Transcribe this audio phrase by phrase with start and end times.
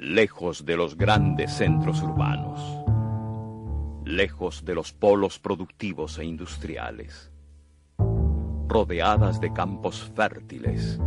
[0.00, 2.58] lejos de los grandes centros urbanos,
[4.06, 7.30] lejos de los polos productivos e industriales,
[8.66, 10.98] rodeadas de campos fértiles,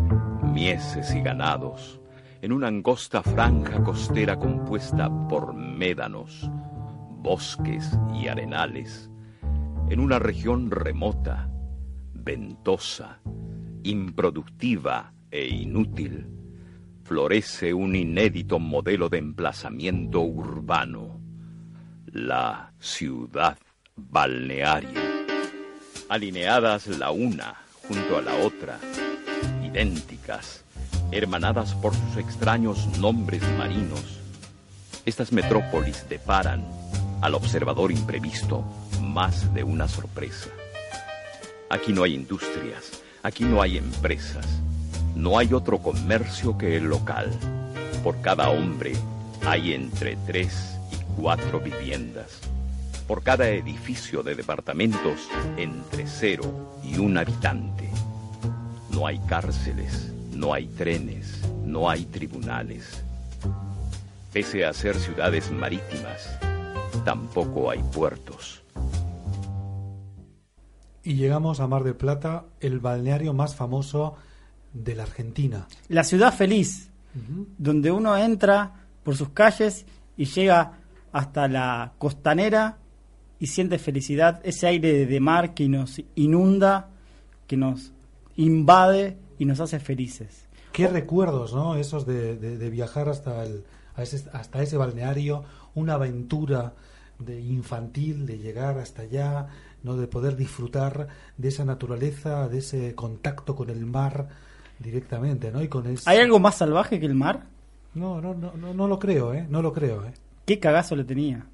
[0.44, 2.00] mieses y ganados,
[2.44, 6.52] en una angosta franja costera compuesta por médanos,
[7.18, 9.10] bosques y arenales,
[9.90, 11.50] en una región remota,
[12.14, 13.22] ventosa,
[13.82, 16.43] improductiva e inútil,
[17.04, 21.20] florece un inédito modelo de emplazamiento urbano,
[22.06, 23.58] la ciudad
[23.96, 25.26] balnearia.
[26.10, 27.56] Alineadas la una
[27.88, 28.80] junto a la otra,
[29.66, 30.64] idénticas,
[31.12, 34.20] hermanadas por sus extraños nombres marinos,
[35.06, 36.66] estas metrópolis deparan
[37.22, 38.64] al observador imprevisto
[39.02, 40.50] más de una sorpresa.
[41.70, 44.46] Aquí no hay industrias, aquí no hay empresas,
[45.16, 47.30] no hay otro comercio que el local.
[48.04, 48.94] Por cada hombre
[49.46, 52.42] hay entre tres y cuatro viviendas.
[53.08, 57.90] Por cada edificio de departamentos, entre cero y un habitante.
[58.90, 63.04] No hay cárceles, no hay trenes, no hay tribunales.
[64.32, 66.40] Pese a ser ciudades marítimas,
[67.06, 68.64] tampoco hay puertos.
[71.04, 74.16] Y llegamos a Mar del Plata, el balneario más famoso
[74.74, 75.68] de la Argentina.
[75.88, 76.90] La ciudad feliz,
[77.58, 79.86] donde uno entra por sus calles
[80.18, 80.80] y llega
[81.12, 82.78] hasta la costanera
[83.40, 86.90] y siente felicidad, ese aire de mar que nos inunda,
[87.46, 87.92] que nos
[88.36, 90.48] invade y nos hace felices.
[90.72, 91.76] Qué recuerdos, ¿no?
[91.76, 93.64] Esos de, viajar hasta, el,
[93.96, 95.44] hasta ese balneario,
[95.76, 96.74] una aventura
[97.20, 99.48] de infantil, de llegar hasta allá,
[99.84, 99.98] ¿no?
[99.98, 104.30] de poder disfrutar de esa naturaleza, de ese contacto con el mar
[104.84, 105.62] directamente, ¿no?
[105.64, 107.48] Y con ¿Hay algo más salvaje que el mar?
[107.96, 109.48] No, no, no, no, no lo creo, ¿eh?
[109.50, 110.14] No lo creo, ¿eh?
[110.46, 111.46] Qué cagazo le tenía.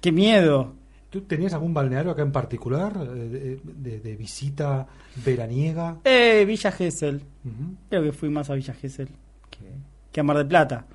[0.00, 0.74] Qué miedo.
[1.08, 4.86] ¿Tú tenías algún balneario acá en particular eh, de, visita
[5.24, 5.98] veraniega?
[6.04, 7.22] Eh, Villa Gesell.
[7.88, 9.08] Creo que fui más a Villa Gesell
[10.10, 10.86] que, a Mar del Plata.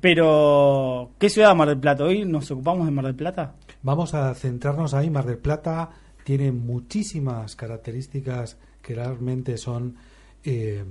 [0.00, 2.04] Pero, ¿qué ciudad Mar del Plata?
[2.04, 3.54] ¿Hoy nos ocupamos de Mar del Plata?
[3.82, 5.10] Vamos a centrarnos ahí.
[5.10, 5.90] Mar del Plata
[6.22, 9.96] tiene muchísimas características que realmente son
[10.44, 10.84] eh,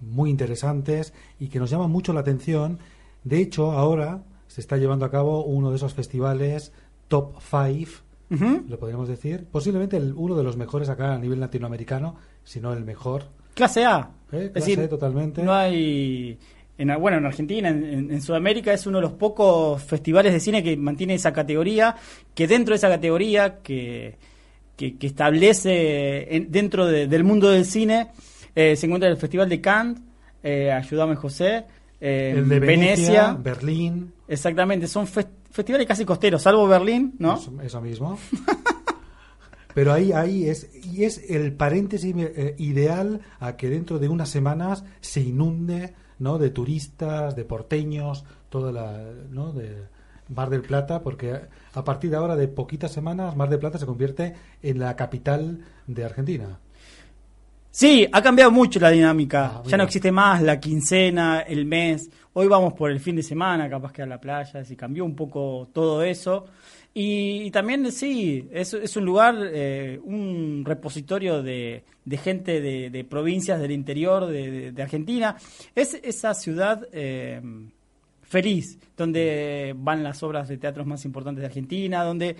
[0.00, 2.78] muy interesantes y que nos llaman mucho la atención.
[3.24, 6.72] De hecho, ahora se está llevando a cabo uno de esos festivales
[7.08, 9.46] top 5 lo podríamos decir.
[9.50, 13.24] Posiblemente uno de los mejores acá a nivel latinoamericano, si no el mejor.
[13.54, 14.10] Clase A.
[14.32, 14.50] ¿Eh?
[14.52, 15.42] Clase A totalmente.
[15.42, 16.38] No hay.
[16.78, 20.76] En, bueno, en Argentina, en, Sudamérica es uno de los pocos festivales de cine que
[20.76, 21.96] mantiene esa categoría,
[22.34, 24.18] que dentro de esa categoría que,
[24.76, 28.08] que, establece dentro del mundo del cine
[28.56, 30.00] eh, se encuentra el Festival de Cannes,
[30.42, 31.66] eh, Ayúdame José,
[32.00, 34.12] eh, el de Venecia, Berlín.
[34.26, 37.38] Exactamente, son festivales casi costeros, salvo Berlín, ¿no?
[37.62, 38.18] Eso, mismo.
[39.74, 44.30] Pero ahí, ahí es, y es el paréntesis eh, ideal a que dentro de unas
[44.30, 46.38] semanas se inunde, ¿no?
[46.38, 49.52] De turistas, de porteños, toda la, ¿no?
[49.52, 49.84] De
[50.34, 51.40] Mar del Plata, porque
[51.74, 55.60] a partir de ahora, de poquitas semanas, Mar del Plata se convierte en la capital
[55.86, 56.58] de Argentina.
[57.76, 59.56] Sí, ha cambiado mucho la dinámica.
[59.56, 62.08] Ah, ya no existe más la quincena, el mes.
[62.32, 64.64] Hoy vamos por el fin de semana, capaz que a la playa.
[64.64, 66.46] Se cambió un poco todo eso.
[66.94, 73.72] Y, también, sí, es, es un lugar, eh, un repositorio de, gente de, provincias del
[73.72, 75.36] interior de, Argentina.
[75.74, 77.42] Es esa ciudad eh,
[78.22, 82.36] feliz, donde van las obras de teatros más importantes de Argentina, donde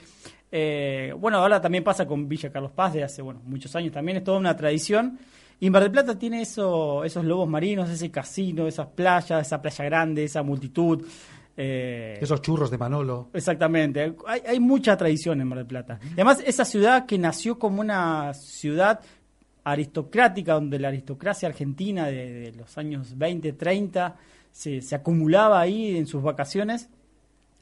[0.50, 4.18] eh, bueno, ahora también pasa con Villa Carlos Paz de hace bueno, muchos años, también
[4.18, 5.18] es toda una tradición.
[5.58, 9.84] Y Mar del Plata tiene eso, esos lobos marinos, ese casino, esas playas, esa playa
[9.86, 11.06] grande, esa multitud.
[11.56, 13.30] Eh, esos churros de Manolo.
[13.32, 15.98] Exactamente, hay, hay mucha tradición en Mar del Plata.
[16.02, 19.00] Y además, esa ciudad que nació como una ciudad
[19.64, 24.14] aristocrática, donde la aristocracia argentina de, los años 20, 30
[24.52, 26.90] se, se acumulaba ahí en sus vacaciones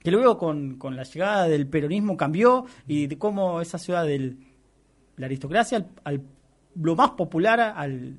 [0.04, 4.36] que luego con, con, la llegada del peronismo cambió y de cómo esa ciudad de
[5.16, 6.22] la aristocracia al,
[6.74, 8.18] lo más popular al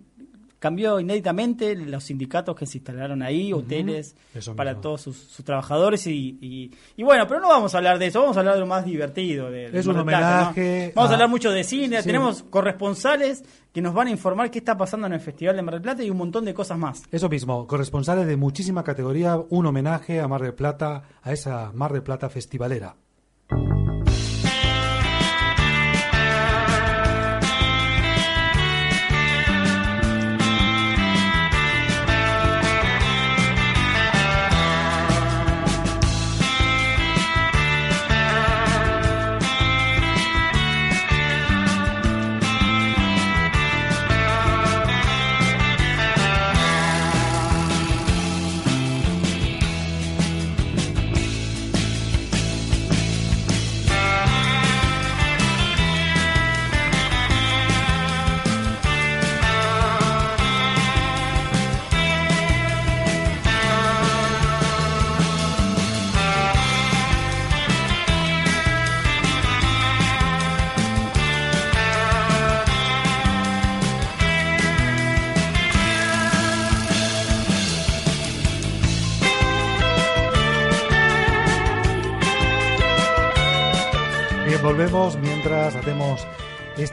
[0.66, 4.16] cambió inéditamente los sindicatos que se instalaron ahí, hoteles
[4.56, 8.36] para todos sus, trabajadores y, y, bueno, pero no vamos a hablar de eso, vamos
[8.36, 9.52] a hablar de lo más divertido.
[9.52, 10.92] De, es un homenaje.
[10.96, 14.76] Vamos a hablar mucho de cine, tenemos corresponsales que nos van a informar qué está
[14.76, 17.04] pasando en el Festival de Mar del Plata y un montón de cosas más.
[17.12, 21.94] Eso mismo, corresponsales de muchísima categoría, un homenaje a Mar del Plata, a esa Mar
[21.94, 22.96] del Plata festivalera.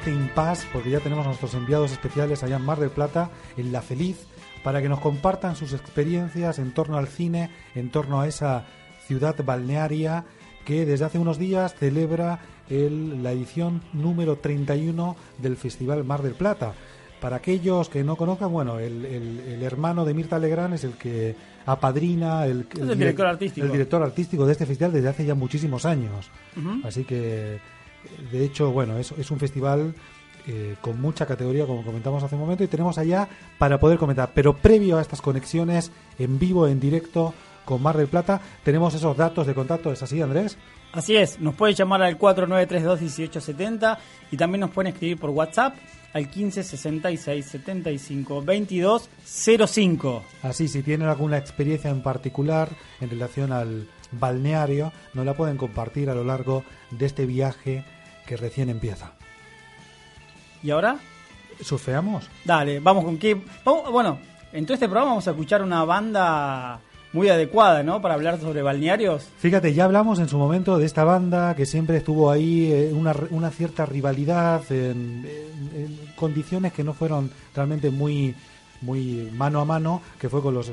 [0.02, 3.70] Este impasse, porque ya tenemos a nuestros enviados especiales allá en Mar del Plata, en
[3.70, 4.26] La Feliz,
[4.64, 8.64] para que nos compartan sus experiencias en torno al cine, en torno a esa
[9.06, 10.24] ciudad balnearia
[10.64, 16.34] que desde hace unos días celebra el, la edición número 31 del Festival Mar del
[16.34, 16.72] Plata.
[17.20, 20.94] Para aquellos que no conozcan, bueno, el, el- el hermano de Mirta Legrand es el
[20.94, 22.66] que apadrina el,
[22.98, 23.64] director artístico.
[23.66, 26.28] el director artístico de este festival desde hace ya muchísimos años.
[26.84, 27.60] Así que,
[28.30, 29.94] de hecho, bueno, es, es un festival
[30.46, 33.28] eh, con mucha categoría, como comentamos hace un momento, y tenemos allá
[33.58, 34.32] para poder comentar.
[34.34, 37.32] Pero previo a estas conexiones en vivo, en directo
[37.64, 39.92] con Mar del Plata, tenemos esos datos de contacto.
[39.92, 40.58] ¿Es así, Andrés?
[40.92, 43.98] Así es, nos pueden llamar al 4932-1870
[44.30, 45.76] y también nos pueden escribir por WhatsApp
[46.12, 50.22] al 15 66 75 22 05.
[50.42, 52.68] Así, si tienen alguna experiencia en particular
[53.00, 57.84] en relación al balneario, nos la pueden compartir a lo largo de este viaje
[58.26, 59.12] que recién empieza.
[60.62, 60.96] ¿Y ahora?
[61.60, 62.28] ¿Surfeamos?
[62.44, 63.40] Dale, vamos con qué.
[63.64, 64.18] vamos- bueno,
[64.52, 66.80] en todo este programa vamos a escuchar una banda
[67.12, 68.00] muy adecuada, ¿no?
[68.00, 69.28] Para hablar sobre balnearios.
[69.38, 73.14] Fíjate, ya hablamos en su momento de esta banda que siempre estuvo ahí, eh, una,
[73.30, 78.34] una cierta rivalidad en, en- en condiciones que no fueron realmente muy,
[78.80, 80.72] muy mano a mano, que fue con los, eh,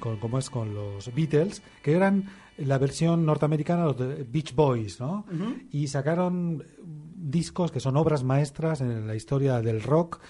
[0.00, 2.24] con, como es con los Beatles, que eran
[2.58, 5.24] la versión norteamericana, los de Beach Boys, ¿no?
[5.70, 6.64] Y sacaron
[7.14, 10.20] discos que son obras maestras en la historia del rock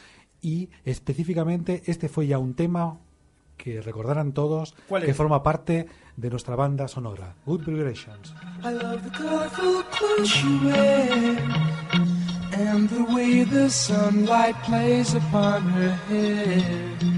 [0.41, 2.99] y específicamente este fue ya un tema
[3.56, 5.87] que recordarán todos ¿Cuál que forma parte
[6.17, 8.35] de nuestra banda sonora, Good Vibrations.
[8.62, 11.38] I love the colorful clothes she wears
[12.53, 17.18] and the way the sunlight plays upon her hair.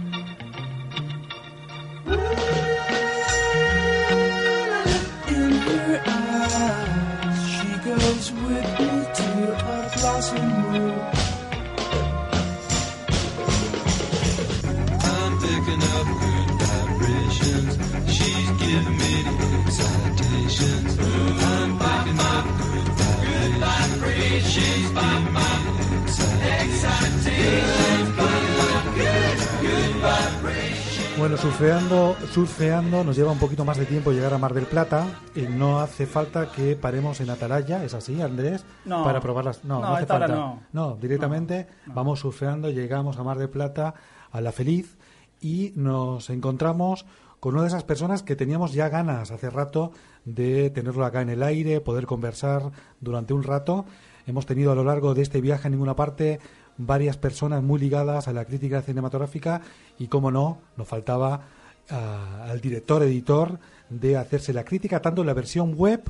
[31.41, 35.07] Surfeando, surfeando nos lleva un poquito más de tiempo llegar a Mar del Plata.
[35.35, 38.63] y no hace falta que paremos en Atalaya, ¿es así, Andrés?
[38.85, 39.03] No.
[39.03, 39.63] Para probar las...
[39.63, 40.59] No, No, no, a hace falta.
[40.71, 40.97] no.
[41.01, 43.95] directamente vamos surfeando, llegamos a Mar del Plata,
[44.31, 44.97] a La Feliz,
[45.39, 47.05] y nos encontramos
[47.39, 49.91] con una de esas personas que teníamos ya ganas hace rato
[50.25, 53.85] de tenerlo acá en el aire, poder conversar durante un rato.
[54.27, 56.39] Hemos tenido a lo largo de este viaje en ninguna parte
[56.77, 59.61] varias personas muy ligadas a la crítica cinematográfica
[59.99, 61.41] y, como no, nos faltaba
[61.89, 63.59] ah, al director editor
[63.89, 66.01] de hacerse la crítica tanto en la versión web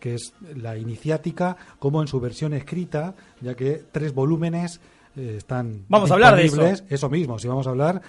[0.00, 4.80] que es la iniciática como en su versión escrita ya que tres volúmenes
[5.16, 6.84] eh, están Vamos a hablar de eso.
[6.88, 8.02] eso mismo sí vamos a hablar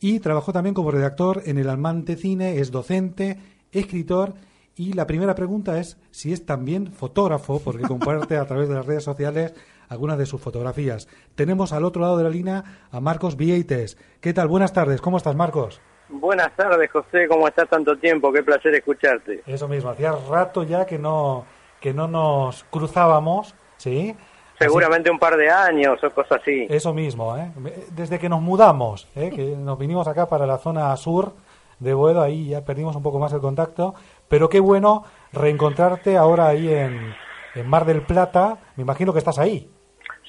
[0.00, 3.38] y trabajó también como redactor en el Almante Cine es docente
[3.72, 4.34] escritor
[4.76, 8.86] y la primera pregunta es si es también fotógrafo porque comparte a través de las
[8.86, 9.54] redes sociales
[9.88, 14.32] algunas de sus fotografías tenemos al otro lado de la línea a Marcos Vieites ¿qué
[14.32, 14.48] tal?
[14.48, 15.80] buenas tardes ¿cómo estás Marcos?
[16.10, 17.26] Buenas tardes, José.
[17.28, 18.30] ¿Cómo estás tanto tiempo?
[18.30, 19.42] Qué placer escucharte.
[19.46, 21.46] Eso mismo, hacía rato ya que no
[21.80, 24.14] que no nos cruzábamos, ¿sí?
[24.58, 26.64] Seguramente un par de años o cosas así.
[26.66, 27.50] Así- eso mismo, ¿eh?
[27.90, 29.30] Desde que nos mudamos, ¿eh?
[29.34, 31.32] que nos vinimos acá para la zona sur
[31.80, 33.94] de Boedo, ahí ya perdimos un poco más el contacto,
[34.28, 37.14] pero qué bueno reencontrarte ahora ahí en,
[37.54, 39.70] en Mar del Plata, me imagino que estás ahí.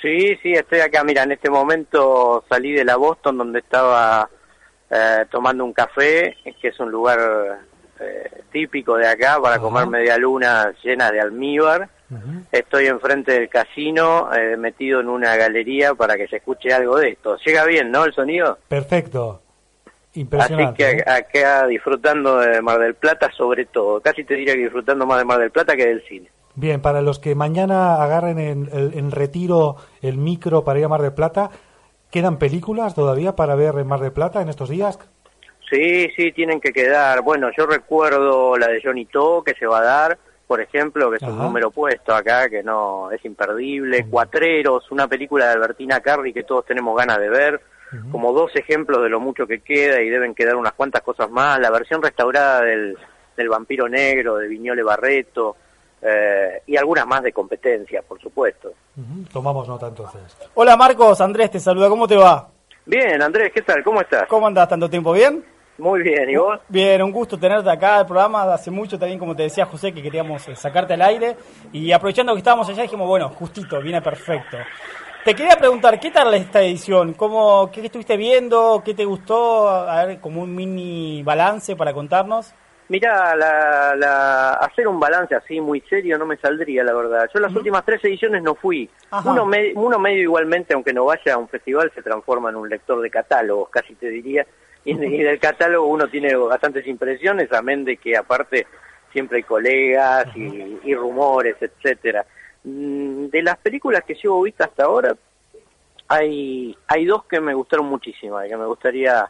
[0.01, 1.03] Sí, sí, estoy acá.
[1.03, 4.29] Mira, en este momento salí de la Boston donde estaba
[4.89, 7.59] eh, tomando un café, que es un lugar
[7.99, 11.89] eh, típico de acá para comer media luna llena de almíbar.
[12.51, 17.09] Estoy enfrente del casino, eh, metido en una galería para que se escuche algo de
[17.09, 17.37] esto.
[17.37, 18.05] Llega bien, ¿no?
[18.05, 18.59] El sonido.
[18.67, 19.41] Perfecto.
[20.39, 21.03] Así que ¿eh?
[21.05, 23.99] acá disfrutando de Mar del Plata sobre todo.
[23.99, 26.29] Casi te diría que disfrutando más de Mar del Plata que del cine.
[26.55, 31.01] Bien, para los que mañana agarren en, en retiro el micro para ir a Mar
[31.01, 31.49] del Plata,
[32.11, 34.97] ¿quedan películas todavía para ver en Mar del Plata en estos días?
[35.69, 37.21] Sí, sí, tienen que quedar.
[37.21, 41.17] Bueno, yo recuerdo la de Johnny To que se va a dar, por ejemplo, que
[41.17, 44.05] es un número puesto acá, que no es imperdible.
[44.09, 47.61] Cuatreros, una película de Albertina Carri que todos tenemos ganas de ver.
[48.11, 51.59] Como dos ejemplos de lo mucho que queda y deben quedar unas cuantas cosas más.
[51.59, 52.97] La versión restaurada del,
[53.37, 55.55] del Vampiro Negro, de Viñole Barreto,
[56.07, 58.73] eh, y algunas más de competencia, por supuesto.
[59.33, 60.21] Tomamos nota entonces.
[60.53, 62.47] Hola Marcos, Andrés te saluda, ¿cómo te va?
[62.85, 63.83] Bien, Andrés, ¿qué tal?
[63.83, 64.27] ¿Cómo estás?
[64.27, 65.11] ¿Cómo andás tanto tiempo?
[65.13, 65.43] ¿Bien?
[65.79, 66.59] Muy bien, ¿y vos?
[66.69, 68.53] Bien, un gusto tenerte acá el programa.
[68.53, 71.35] Hace mucho también, como te decía José, que queríamos eh, sacarte al aire.
[71.73, 74.57] Y aprovechando que estábamos allá, dijimos, bueno, justito, viene perfecto.
[75.25, 77.13] Te quería preguntar, ¿qué tal esta edición?
[77.13, 78.83] ¿Cómo, ¿Qué estuviste viendo?
[78.85, 79.67] ¿Qué te gustó?
[79.67, 82.53] A ver, como un mini balance para contarnos.
[82.87, 87.27] Mira, la, la- hacer un balance así muy serio no me saldría, la verdad.
[87.33, 88.89] Yo las últimas tres ediciones no fui.
[89.09, 89.31] Ajá.
[89.31, 92.69] Uno, me- uno medio igualmente, aunque no vaya a un festival, se transforma en un
[92.69, 94.45] lector de catálogos, casi te diría.
[94.83, 98.67] Y, y del catálogo uno tiene bastantes impresiones, amén de que aparte
[99.11, 102.23] siempre hay colegas y, y rumores, etcétera.
[102.63, 105.15] Mm, De las películas que llevo vista hasta ahora,
[106.07, 109.27] hay, hay dos que me gustaron muchísimo, y que me gustaría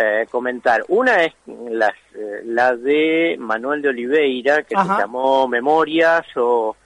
[0.00, 0.84] eh, comentar.
[0.88, 1.32] Una es
[1.70, 4.94] las, eh, la de Manuel de Oliveira, que Ajá.
[4.96, 6.76] se llamó Memorias o,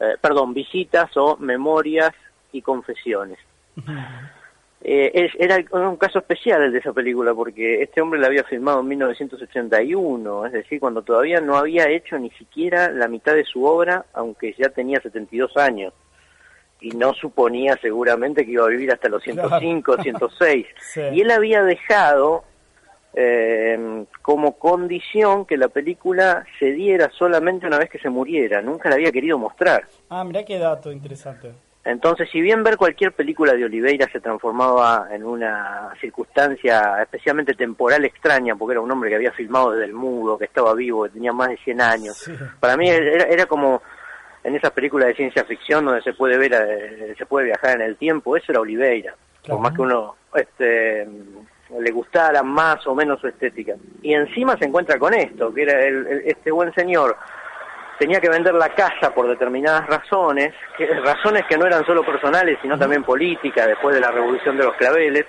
[0.00, 2.12] eh, perdón, Visitas o Memorias
[2.52, 3.38] y Confesiones.
[4.84, 8.42] Eh, es- era un caso especial el de esa película porque este hombre la había
[8.42, 13.44] filmado en 1981, es decir, cuando todavía no había hecho ni siquiera la mitad de
[13.44, 15.92] su obra, aunque ya tenía 72 años.
[16.80, 20.66] Y no suponía seguramente que iba a vivir hasta los 105, 106.
[20.80, 21.00] Sí.
[21.12, 22.42] Y él había dejado
[23.14, 28.62] eh, como condición que la película se diera solamente una vez que se muriera.
[28.62, 29.84] Nunca la había querido mostrar.
[30.08, 31.52] Ah, mirá qué dato interesante.
[31.84, 38.04] Entonces, si bien ver cualquier película de Oliveira se transformaba en una circunstancia especialmente temporal
[38.04, 41.10] extraña, porque era un hombre que había filmado desde el mudo, que estaba vivo, que
[41.10, 42.32] tenía más de 100 años, Sí.
[42.60, 43.82] para mí era, era como
[44.44, 47.82] en esas películas de ciencia ficción donde se puede ver, eh, se puede viajar en
[47.82, 49.56] el tiempo, eso era Oliveira, Claro.
[49.56, 51.08] por más que uno este,
[51.80, 53.74] le gustara más o menos su estética.
[54.02, 57.16] Y encima se encuentra con esto, que era el- el- este buen señor.
[57.98, 62.58] Tenía que vender la casa por determinadas razones, que, razones que no eran solo personales,
[62.60, 65.26] sino también políticas, después de la revolución de los claveles,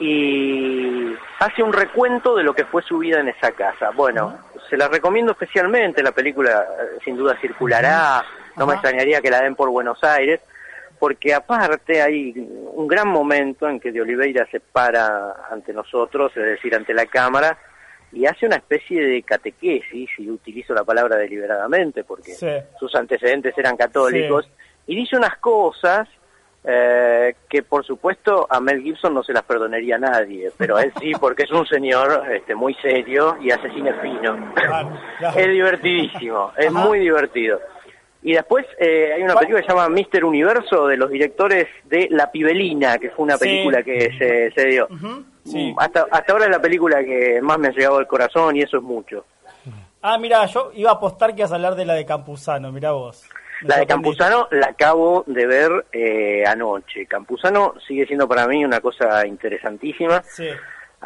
[0.00, 3.90] y hace un recuento de lo que fue su vida en esa casa.
[3.90, 4.36] Bueno,
[4.68, 8.24] se la recomiendo especialmente, la película eh, sin duda circulará,
[8.56, 10.40] no me extrañaría que la den por Buenos Aires,
[10.98, 12.32] porque aparte hay
[12.72, 17.06] un gran momento en que de Oliveira se para ante nosotros, es decir, ante la
[17.06, 17.58] cámara,
[18.12, 22.48] y hace una especie de catequesis, y utilizo la palabra deliberadamente porque Sí.
[22.78, 24.48] sus antecedentes eran católicos,
[24.86, 26.08] y dice unas cosas
[26.66, 30.82] eh, que por supuesto a Mel Gibson no se las perdonaría a nadie, pero a
[30.82, 34.54] él sí, porque es un señor este, muy serio y hace cine fino.
[34.54, 35.38] Claro, claro.
[35.38, 36.86] es divertidísimo, es Ajá.
[36.86, 37.60] muy divertido.
[38.24, 42.08] Y después eh, hay una película que se llama Mister Universo de los directores de
[42.10, 43.44] La Pibelina, que fue una Sí.
[43.44, 44.88] película que se, se dio.
[45.44, 45.72] Sí.
[45.72, 48.62] Mm, Hasta, hasta ahora es la película que más me ha llegado al corazón y
[48.62, 49.26] eso es mucho.
[50.00, 52.92] Ah, mira, yo iba a apostar que ibas a hablar de la de Campuzano, mirá
[52.92, 53.24] vos.
[53.62, 53.86] Me La de.
[53.86, 57.06] Campuzano la acabo de ver eh, anoche.
[57.06, 60.22] Campuzano sigue siendo para mí una cosa interesantísima.
[60.24, 60.48] Sí.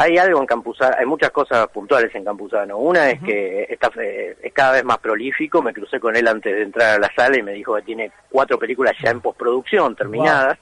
[0.00, 2.78] Hay algo en Campuzano, hay muchas cosas puntuales en Campuzano.
[2.78, 5.60] Una es que está, eh, es cada vez más prolífico.
[5.60, 8.12] Me crucé con él antes de entrar a la sala y me dijo que tiene
[8.30, 10.56] cuatro películas ya en postproducción, terminadas.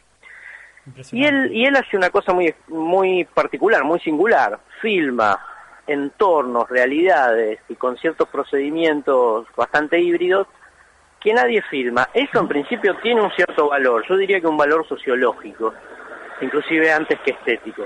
[1.13, 4.59] Y él, y él hace una cosa muy, muy particular, muy singular.
[4.81, 5.39] Filma
[5.87, 10.47] entornos, realidades y con ciertos procedimientos bastante híbridos
[11.21, 12.09] que nadie filma.
[12.15, 15.75] Eso en principio tiene un cierto valor, yo diría que un valor sociológico,
[16.41, 17.85] inclusive antes que estético.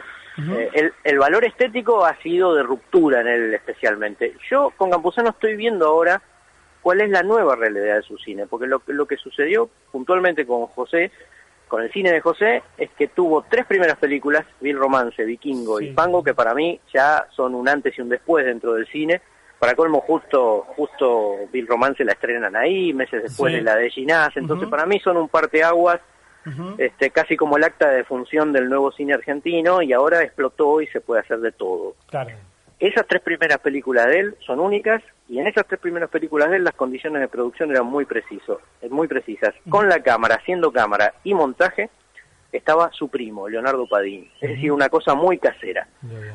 [0.49, 4.35] Eh, el, el valor estético ha sido de ruptura en él especialmente.
[4.51, 6.21] Yo con Campuzano estoy viendo ahora
[6.83, 10.47] cuál es la nueva realidad de su cine, porque lo, que- lo que sucedió puntualmente
[10.47, 11.11] con José,
[11.69, 15.89] con el cine de José, es que tuvo tres primeras películas, Bill Romance, Vikingo Sí.
[15.89, 19.21] y Fango, que para mí ya son un antes y un después dentro del cine.
[19.59, 23.59] Para colmo, justo justo Bill Romance la estrenan ahí, meses después Sí.
[23.59, 26.01] de la de Ginás, entonces para mí son un parteaguas
[26.79, 30.87] Este, casi como el acta de función del nuevo cine argentino y ahora explotó y
[30.89, 31.95] se puede hacer de todo.
[32.09, 32.31] Claro.
[32.79, 36.57] Esas tres primeras películas de él son únicas y en esas tres primeras películas de
[36.57, 39.55] él las condiciones de producción eran muy precisos, eh, muy precisas.
[39.69, 41.91] Con la cámara, haciendo cámara y montaje,
[42.53, 44.31] estaba su primo, Leonardo Padín.
[44.41, 45.87] Es decir, una cosa muy casera.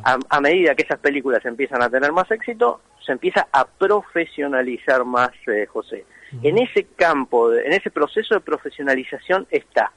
[0.04, 5.04] A, a medida que esas películas empiezan a tener más éxito, se empieza a profesionalizar
[5.04, 6.06] más eh, José.
[6.44, 9.92] En ese campo, de- en ese proceso de profesionalización está.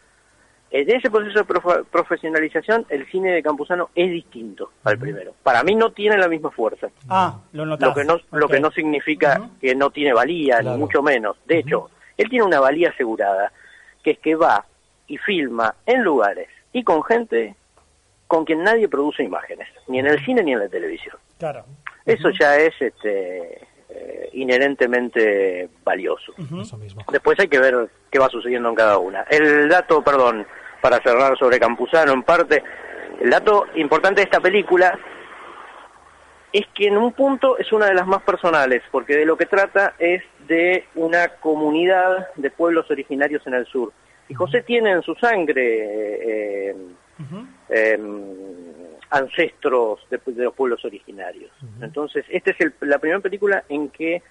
[0.71, 5.33] En ese proceso de profe- profesionalización, el cine de Campuzano es distinto al primero.
[5.43, 6.89] Para mí no tiene la misma fuerza.
[7.09, 7.89] Ah, lo notás.
[7.89, 10.77] Lo que no, lo que no significa que no tiene valía, Claro.
[10.77, 11.39] ni mucho menos.
[11.47, 13.51] De hecho, él tiene una valía asegurada,
[14.03, 14.67] que es que va
[15.07, 17.55] y filma en lugares y con gente
[18.27, 21.17] con quien nadie produce imágenes, ni en el cine ni en la televisión.
[21.39, 21.65] Claro.
[22.05, 23.67] Eso ya es este,
[24.01, 26.33] eh, inherentemente valioso.
[26.61, 27.05] Eso mismo.
[27.11, 29.23] Después hay que ver qué va sucediendo en cada una.
[29.23, 30.47] El dato, perdón,
[30.81, 32.63] para cerrar sobre Campuzano en parte,
[33.21, 34.99] el dato importante de esta película
[36.53, 39.47] es que en un punto es una de las más personales, porque de lo que
[39.47, 43.93] trata es de una comunidad de pueblos originarios en el sur.
[44.29, 46.77] Y José tiene en su sangre eh,
[47.69, 47.99] eh,
[49.11, 51.51] ancestros de, de los pueblos originarios.
[51.81, 54.23] Entonces, esta es el- la primera película en que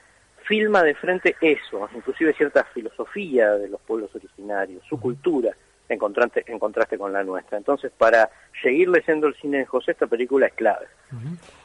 [0.46, 5.52] filma de frente eso, inclusive cierta filosofía de los pueblos originarios, su cultura,
[5.90, 7.58] en contraste, en contraste con la nuestra.
[7.58, 8.30] Entonces, para
[8.62, 10.86] seguir leyendo el cine de José, esta película es clave.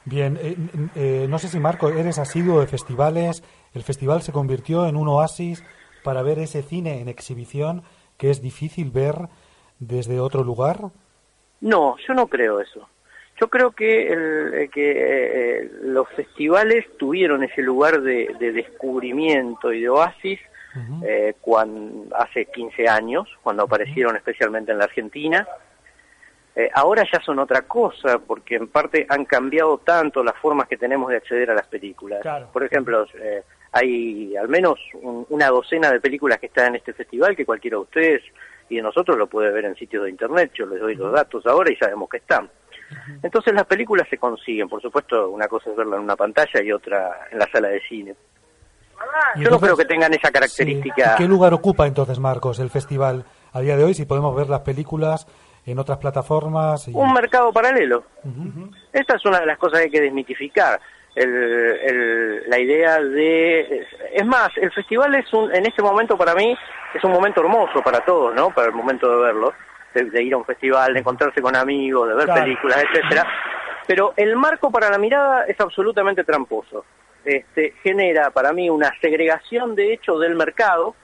[0.04, 3.42] Bien, eh, n- eh, no sé si Marco, eres asiduo de festivales.
[3.74, 5.64] El festival se convirtió en un oasis
[6.02, 7.82] para ver ese cine en exhibición
[8.16, 9.28] que es difícil ver
[9.80, 10.78] desde otro lugar.
[11.60, 12.88] No, yo no creo eso.
[13.42, 14.92] Yo creo que, el, eh, que
[15.64, 20.38] eh, los festivales tuvieron ese lugar de, de descubrimiento y de oasis
[21.04, 25.44] eh, cuan- hace 15 años, cuando aparecieron especialmente en la Argentina.
[26.54, 30.76] Eh, ahora ya son otra cosa, porque en parte han cambiado tanto las formas que
[30.76, 32.20] tenemos de acceder a las películas.
[32.22, 32.48] Claro.
[32.52, 36.92] Por ejemplo, eh, hay al menos un- una docena de películas que están en este
[36.92, 38.22] festival que cualquiera de ustedes
[38.68, 40.52] y de nosotros lo puede ver en sitios de internet.
[40.54, 42.48] Yo les doy los datos ahora y sabemos que están.
[43.22, 46.72] Entonces las películas se consiguen, por supuesto, una cosa es verla en una pantalla y
[46.72, 48.14] otra en la sala de cine.
[49.36, 51.14] Yo no creo que tengan esa característica.
[51.14, 53.94] ¿Y ¿Qué lugar ocupa entonces, Marcos, el festival a día de hoy?
[53.94, 55.26] Si podemos ver las películas
[55.66, 56.86] en otras plataformas.
[56.88, 58.04] y- un mercado paralelo.
[58.92, 60.80] Esta es una de las cosas que hay que desmitificar.
[61.14, 63.86] El, el- la idea de...
[64.12, 66.56] Es más, el festival es un, en este momento para mí
[66.94, 68.50] es un momento hermoso para todos, ¿no?
[68.50, 69.52] Para el momento de verlo,
[69.94, 72.42] de, de ir a un festival, de encontrarse con amigos, de ver Claro.
[72.42, 73.26] películas, etcétera.
[73.86, 76.84] Pero el marco para la mirada es absolutamente tramposo.
[77.24, 80.96] Este, genera para mí una segregación de hecho del mercado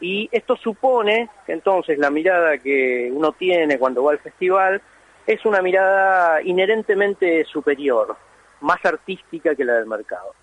[0.00, 4.80] y esto supone que entonces la mirada que uno tiene cuando va al festival
[5.26, 8.16] es una mirada inherentemente superior,
[8.60, 10.34] más artística que la del mercado.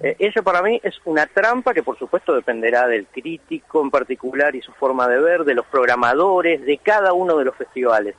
[0.00, 4.54] Eh, eso para mí es una trampa que por supuesto dependerá del crítico en particular
[4.54, 8.14] y su forma de ver, de los programadores, de cada uno de los festivales.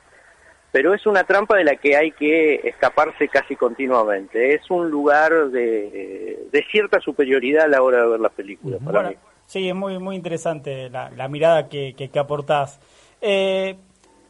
[0.70, 4.54] Pero es una trampa de la que hay que escaparse casi continuamente.
[4.54, 8.78] Es un lugar de, de cierta superioridad a la hora de ver las películas.
[8.84, 9.16] para Bueno, mí.
[9.46, 12.80] sí, es muy, muy interesante la, la mirada que, que, que aportás.
[13.22, 13.76] Eh,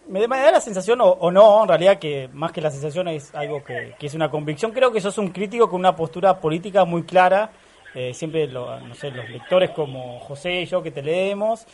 [0.08, 3.62] me da la sensación, o, no, en realidad, que más que la sensación es algo
[3.62, 4.72] que, que es una convicción.
[4.72, 7.50] Creo que sos un crítico con una postura política muy clara.
[7.94, 11.66] Eh, siempre, lo- no sé, los lectores como José y yo que te leemos.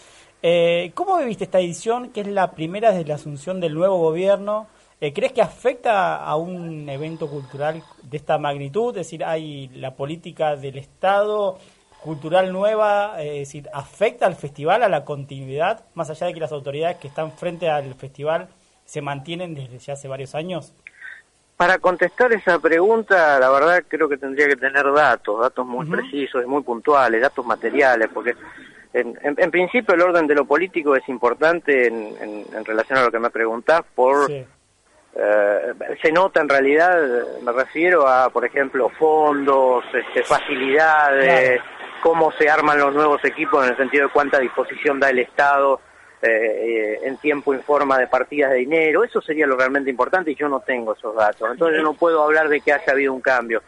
[0.42, 4.66] Eh, ¿Cómo viviste esta edición, que es la primera desde la asunción del nuevo gobierno?
[5.00, 8.90] Eh, ¿Crees que afecta a un evento cultural de esta magnitud?
[8.90, 11.58] Es decir, hay la política del Estado
[12.04, 16.40] cultural nueva, eh, es decir, afecta al festival, a la continuidad, más allá de que
[16.40, 18.48] las autoridades que están frente al festival
[18.84, 20.74] se mantienen desde ya hace varios años.
[21.56, 26.44] Para contestar esa pregunta, la verdad creo que tendría que tener datos, datos muy precisos
[26.44, 28.34] y muy puntuales, datos materiales, porque
[28.92, 33.04] en, en- en principio el orden de lo político es importante en, en- relación a
[33.04, 34.44] lo que me preguntás, por Sí.
[35.16, 36.98] eh, se nota en realidad,
[37.40, 41.60] me refiero a, por ejemplo, fondos, este, facilidades,
[42.04, 45.80] cómo se arman los nuevos equipos en el sentido de cuánta disposición da el Estado
[46.20, 49.04] eh, eh, en tiempo y forma de partidas de dinero.
[49.04, 51.48] Eso sería lo realmente importante y yo no tengo esos datos.
[51.50, 53.62] Entonces yo no puedo hablar de que haya habido un cambio.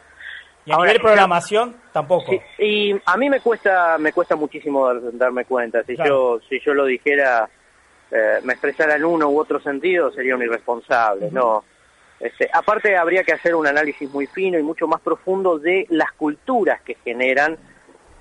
[0.65, 2.31] Y a Ahora, nivel programación, tampoco.
[2.31, 5.83] Sí, y a mí me cuesta me cuesta muchísimo dar- darme cuenta.
[5.83, 6.37] Si Claro.
[6.39, 7.49] yo si yo lo dijera,
[8.11, 11.29] eh, me expresara en uno u otro sentido, sería un irresponsable.
[11.31, 11.63] No.
[12.19, 16.11] Este, aparte habría que hacer un análisis muy fino y mucho más profundo de las
[16.11, 17.57] culturas que generan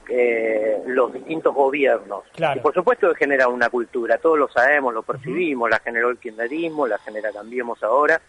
[0.08, 2.24] eh, los distintos gobiernos.
[2.34, 2.58] Claro.
[2.58, 6.18] Y por supuesto que genera una cultura, todos lo sabemos, lo percibimos, la generó el
[6.18, 8.20] kirchnerismo, la genera Cambiemos ahora,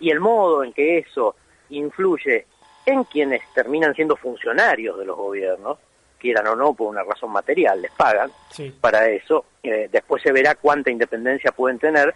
[0.00, 1.36] y el modo en que eso
[1.70, 2.46] influye
[2.86, 5.78] en quienes terminan siendo funcionarios de los gobiernos,
[6.18, 8.74] quieran o no por una razón material, les pagan Sí.
[8.80, 12.14] para eso, eh, después se verá cuánta independencia pueden tener,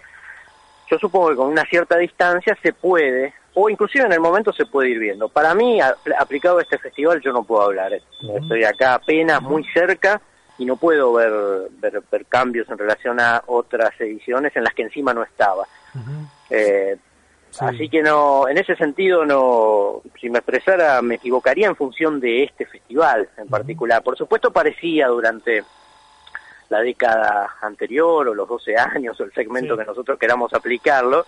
[0.91, 4.67] yo supongo que con una cierta distancia se puede, o inclusive en el momento se
[4.67, 5.29] puede ir viendo.
[5.29, 7.93] Para mí, a- aplicado a este festival, yo no puedo hablar.
[7.93, 8.03] eh.
[8.41, 10.21] Estoy acá apenas muy cerca
[10.59, 11.33] y no puedo ver,
[11.81, 15.67] ver, ver cambios en relación a otras ediciones en las que encima no estaba.
[16.51, 16.97] Eh,
[17.55, 17.67] Sí.
[17.67, 22.45] Así que no, en ese sentido no, si me expresara me equivocaría en función de
[22.45, 24.03] este festival en particular.
[24.03, 25.63] Por supuesto parecía durante
[26.73, 29.81] la década anterior o los 12 años o el segmento Sí.
[29.81, 31.27] que nosotros queramos aplicarlo,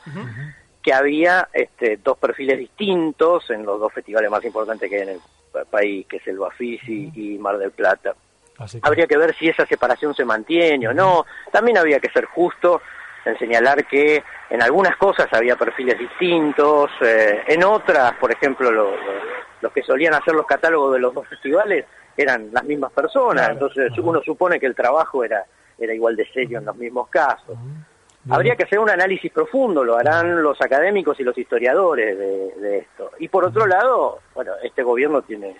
[0.83, 5.09] que había este, dos perfiles distintos en los dos festivales más importantes que hay en
[5.11, 5.20] el
[5.52, 8.14] pa- país, que es el Bafisi y Mar del Plata.
[8.59, 11.26] Así que- Habría que ver si esa separación se mantiene o no.
[11.52, 12.80] También había que ser justo
[13.24, 18.90] en señalar que en algunas cosas había perfiles distintos, eh, en otras, por ejemplo, lo-
[18.96, 21.85] lo- los que solían hacer los catálogos de los dos festivales
[22.16, 23.53] eran las mismas personas, Claro.
[23.55, 25.44] entonces uno supone que el trabajo era,
[25.79, 27.57] era igual de serio en los mismos casos.
[28.31, 32.79] Habría que hacer un análisis profundo, lo harán los académicos y los historiadores de, de
[32.79, 33.11] esto.
[33.18, 35.57] Y por otro lado, bueno, este gobierno tiene,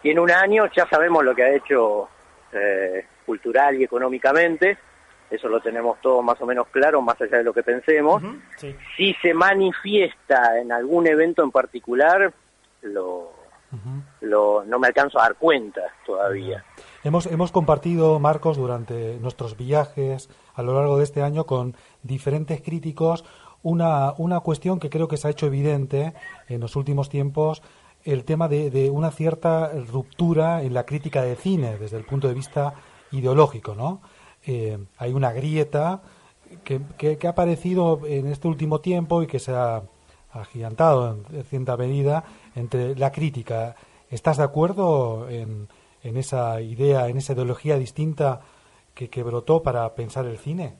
[0.00, 2.08] tiene un año, ya sabemos lo que ha hecho
[2.52, 4.78] eh, cultural y económicamente,
[5.28, 8.22] eso lo tenemos todo más o menos claro, más allá de lo que pensemos.
[8.56, 8.76] Sí.
[8.96, 12.32] Si se manifiesta en algún evento en particular,
[12.82, 13.32] lo,
[14.20, 16.64] Lo, no me alcanzo a dar cuenta todavía.
[17.02, 22.60] Hemos, hemos compartido, Marcos, durante nuestros viajes a lo largo de este año con diferentes
[22.62, 23.24] críticos
[23.62, 26.12] una, una cuestión que creo que se ha hecho evidente
[26.48, 27.62] en los últimos tiempos,
[28.04, 32.28] el tema de, de una cierta ruptura en la crítica de cine desde el punto
[32.28, 32.74] de vista
[33.12, 34.02] ideológico, ¿no?
[34.46, 36.02] Eh, hay una grieta
[36.64, 39.82] que, que- que ha aparecido en este último tiempo y que se ha
[40.32, 43.74] agigantado en cierta medida entre la crítica.
[44.10, 45.68] ¿Estás de acuerdo en,
[46.02, 48.40] en esa idea, en esa ideología distinta
[48.94, 50.74] que, que brotó para pensar el cine?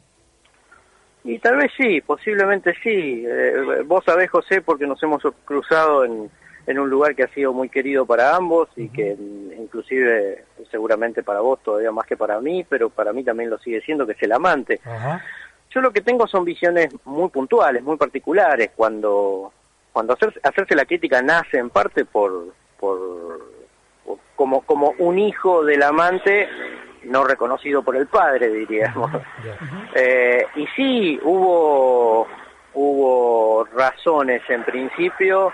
[1.25, 3.25] Y tal vez sí, posiblemente sí.
[3.27, 6.31] Eh, vos sabés, José, porque nos hemos cruzado en,
[6.67, 9.17] en un lugar que ha sido muy querido para ambos y que
[9.59, 13.81] inclusive seguramente para vos todavía más que para mí, pero para mí también lo sigue
[13.81, 14.81] siendo, que es el amante.
[15.71, 19.53] Yo lo que tengo son visiones muy puntuales, muy particulares, cuando,
[19.95, 22.99] cuando hacer- hacerse la crítica nace en parte por, por,
[24.05, 26.49] por- como, como un hijo del amante
[27.05, 29.11] no reconocido por el padre, diríamos.
[29.97, 32.27] Eh, y sí, hubo,
[32.75, 35.53] hubo razones en principio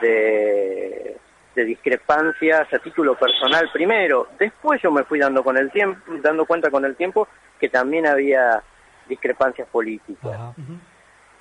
[0.00, 1.16] de,
[1.56, 4.28] de discrepancias a título personal primero.
[4.38, 7.26] Después yo me fui dando con el tiempo, dando cuenta con el tiempo
[7.58, 8.62] que también había
[9.08, 10.54] discrepancias políticas.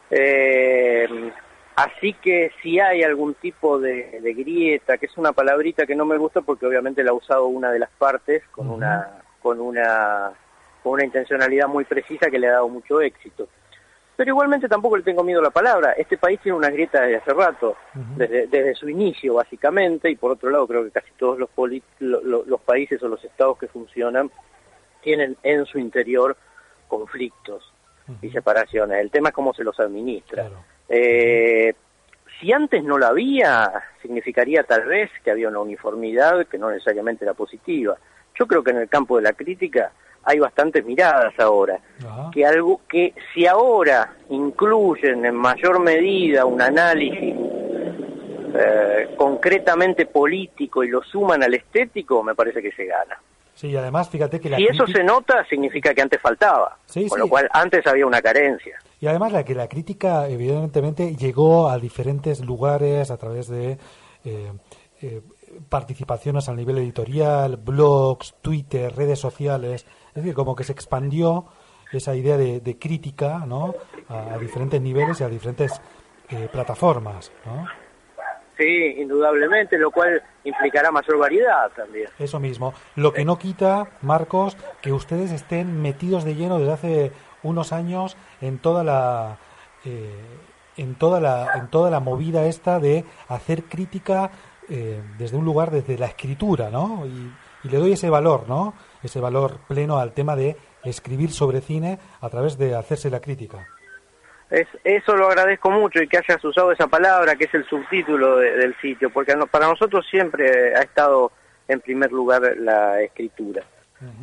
[0.10, 1.32] Eh,
[1.84, 6.06] así que si hay algún tipo de, de grieta, que es una palabrita que no
[6.06, 10.32] me gusta porque obviamente la ha usado una de las partes con una con una
[10.84, 13.48] con una intencionalidad muy precisa que le ha dado mucho éxito.
[14.16, 15.92] Pero igualmente tampoco le tengo miedo a la palabra.
[15.94, 17.78] Este país tiene una grieta desde hace rato,
[18.18, 21.82] desde, desde su inicio básicamente, y por otro lado creo que casi todos los, poli-
[22.00, 24.30] lo- lo- los países o los estados que funcionan
[25.02, 26.36] tienen en su interior
[26.90, 27.72] conflictos
[28.22, 29.00] y separaciones.
[29.00, 30.48] El tema es cómo se los administra.
[30.48, 30.64] Claro.
[30.90, 31.74] Eh,
[32.40, 33.72] si antes no la había,
[34.02, 37.98] significaría tal vez que había una uniformidad que no necesariamente era positiva.
[38.38, 39.92] Yo creo que en el campo de la crítica
[40.24, 41.80] hay bastantes miradas ahora.
[42.06, 42.30] Ajá.
[42.32, 47.36] Que algo que si ahora incluyen en mayor medida un análisis
[48.56, 53.20] eh, concretamente político y lo suman al estético, me parece que se gana.
[53.54, 56.78] Sí, y además fíjate que la Si eso se nota, significa que antes faltaba.
[56.86, 57.20] Sí, con sí.
[57.20, 58.80] lo cual, antes había una carencia.
[59.00, 63.78] Y además la que la crítica evidentemente llegó a diferentes lugares a través de
[64.26, 64.52] eh,
[65.02, 65.22] eh,
[65.70, 69.86] participaciones a nivel editorial, blogs, Twitter, redes sociales.
[70.10, 71.46] Es decir, como que se expandió
[71.92, 73.74] esa idea de, de crítica ¿no?
[74.10, 75.82] a, a diferentes niveles y a diferentes
[76.30, 77.32] eh, plataformas.
[77.46, 77.66] ¿no?
[78.60, 82.10] Sí, indudablemente, lo cual implicará mayor variedad también.
[82.20, 82.74] Eso mismo.
[82.96, 87.12] Lo que no quita, Marcos, que ustedes estén metidos de lleno desde hace
[87.44, 89.38] unos años en toda la
[89.86, 90.14] eh,
[90.78, 94.32] en toda la en toda la movida esta de hacer crítica
[94.70, 97.06] eh, desde un lugar desde la escritura, ¿no?
[97.06, 98.74] Y, y le doy ese valor, ¿no?
[99.04, 103.68] Ese valor pleno al tema de escribir sobre cine a través de hacerse la crítica.
[104.50, 108.38] Es, eso lo agradezco mucho y que hayas usado esa palabra, que es el subtítulo
[108.38, 111.32] de- del sitio, porque para nosotros siempre ha estado
[111.68, 113.64] en primer lugar la escritura.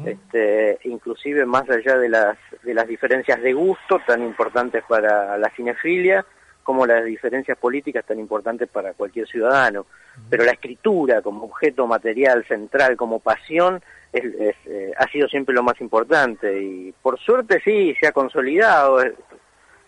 [0.05, 5.51] Este, inclusive más allá de las, de las diferencias de gusto tan importantes para la
[5.51, 6.25] cinefilia,
[6.63, 9.87] como las diferencias políticas tan importantes para cualquier ciudadano.
[10.29, 13.81] Pero la escritura como objeto material central, como pasión,
[14.13, 18.13] es, es, eh, ha sido siempre lo más importante y por suerte sí, se ha
[18.13, 19.01] consolidado.
[19.03, 19.15] Eh,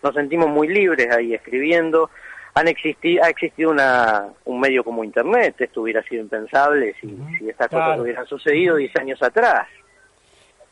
[0.01, 2.09] nos sentimos muy libres ahí escribiendo.
[2.53, 7.49] Han existido, ha existido una, un medio como Internet, esto hubiera sido impensable si, si
[7.49, 9.67] estas cosas hubieran sucedido 10 años atrás.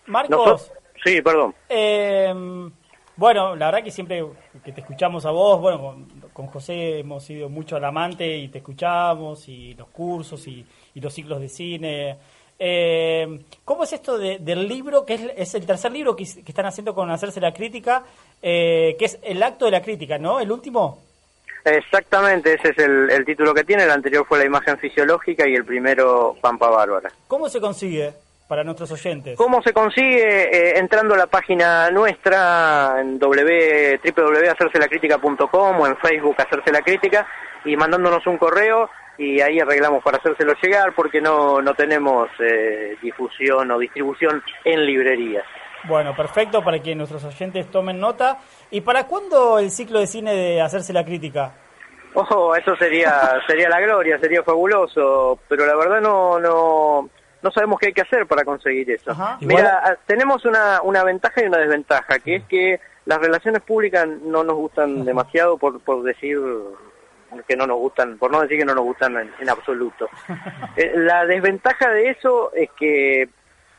[0.07, 0.71] Marcos,
[1.03, 1.53] sí, perdón.
[1.69, 2.33] eh,
[3.15, 4.23] bueno, la verdad que siempre
[4.63, 8.47] que te escuchamos a vos, bueno, con, con José hemos ido mucho al amante y
[8.49, 12.17] te escuchamos, y los cursos y, y los ciclos de cine.
[12.59, 16.51] Eh, ¿Cómo es esto de- del libro, que es, es el tercer libro que, que
[16.51, 18.03] están haciendo con Hacerse la Crítica,
[18.41, 20.39] eh, que es el acto de la crítica, ¿no?
[20.39, 20.99] ¿El último?
[21.65, 23.83] Exactamente, ese es el, el título que tiene.
[23.83, 27.11] El anterior fue La imagen fisiológica y el primero Pampa Bárbara.
[27.27, 28.13] ¿Cómo se consigue
[28.47, 29.35] para nuestros oyentes?
[29.37, 30.43] ¿Cómo se consigue?
[30.43, 37.27] Eh, entrando a la página nuestra en w- www.hacerselacrítica.com o en Facebook Hacerse la Crítica
[37.65, 42.95] y mandándonos un correo y ahí arreglamos para hacérselo llegar porque no, no tenemos eh,
[43.01, 45.43] difusión o distribución en librerías.
[45.83, 48.37] Bueno, perfecto, para que nuestros oyentes tomen nota.
[48.71, 51.53] ¿Y para cuándo el ciclo de cine de Hacerse la Crítica?
[52.13, 57.09] Ojo, eso sería sería la gloria, sería fabuloso, pero la verdad no no
[57.41, 59.11] no sabemos qué hay que hacer para conseguir eso.
[59.11, 59.37] Ajá.
[59.41, 63.61] Mira, Igual- ah, tenemos una, una ventaja y una desventaja, que es que las relaciones
[63.61, 66.39] públicas no nos gustan demasiado por, por decir
[67.47, 70.09] que no nos gustan, por no decir que no nos gustan en, en absoluto.
[70.75, 73.29] Eh, la desventaja de eso es que eh,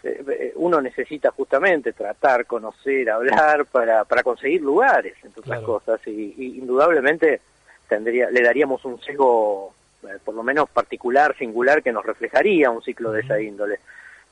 [0.03, 5.67] eh, uno necesita justamente tratar, conocer, hablar para, para conseguir lugares, entre otras Claro.
[5.79, 7.41] cosas, y, y indudablemente
[7.89, 9.75] tendría, le daríamos un sesgo,
[10.25, 13.79] por lo menos particular, singular, que nos reflejaría un ciclo de esa índole.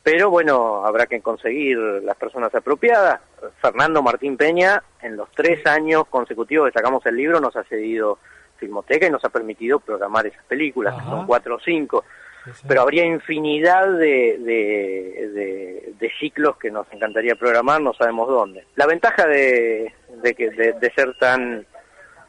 [0.02, 3.20] Pero bueno, habrá que conseguir las personas apropiadas.
[3.60, 8.18] Fernando Martín Peña, en los tres años consecutivos que sacamos el libro, nos ha cedido
[8.58, 12.04] Filmoteca y nos ha permitido programar esas películas, que son cuatro o cinco
[12.44, 12.64] Sí, sí.
[12.68, 18.64] pero habría infinidad de, de, de- de ciclos que nos encantaría programar, no sabemos dónde.
[18.76, 21.66] La ventaja de, de, que, de, de ser tan,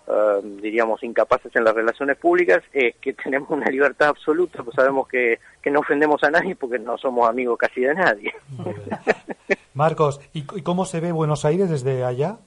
[0.07, 5.07] eh, diríamos, incapaces en las relaciones públicas es que tenemos una libertad absoluta, pues sabemos
[5.07, 8.33] que, que no ofendemos a nadie porque no somos amigos casi de nadie.
[9.73, 12.37] Marcos, ¿y, y cómo se ve Buenos Aires desde allá?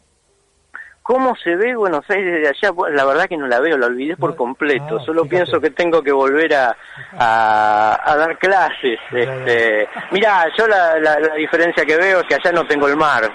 [1.02, 2.70] ¿Cómo se ve Buenos Aires desde allá?
[2.72, 4.98] Bueno, La verdad que no la veo, la olvidé por completo.
[5.00, 5.36] ah, Solo fíjate.
[5.44, 6.76] pienso que tengo que volver a,
[7.12, 8.98] a, a dar clases.
[9.10, 12.96] Este, mirá, yo la, la, la diferencia que veo es que allá no tengo el
[12.96, 13.28] mar.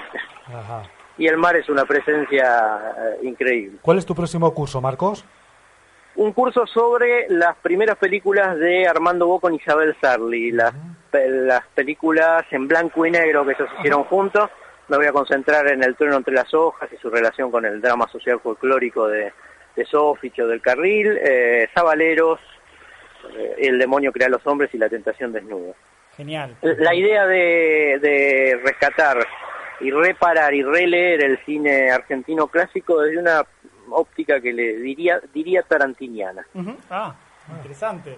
[0.47, 0.83] Ajá.
[1.17, 3.77] Y el mar es una presencia eh, increíble.
[3.81, 5.25] ¿Cuál es tu próximo curso, Marcos?
[6.15, 10.73] Un curso sobre las primeras películas de Armando Bo con Isabel Sarli, las,
[11.11, 14.49] las películas en blanco y negro que ellos hicieron juntos.
[14.87, 17.81] Me voy a concentrar en El trueno entre las hojas y su relación con el
[17.81, 19.33] drama social folclórico de,
[19.75, 22.39] de Sofich o del Carril, eh, Zabaleros,
[23.35, 25.73] eh, El demonio crea a los hombres y La tentación desnuda.
[26.15, 26.55] Genial.
[26.61, 29.17] La idea de, de rescatar
[29.81, 33.43] y reparar y releer el cine argentino clásico desde una
[33.91, 36.45] óptica que le diría diría tarantiniana.
[36.89, 37.15] Ah,
[37.57, 38.17] interesante.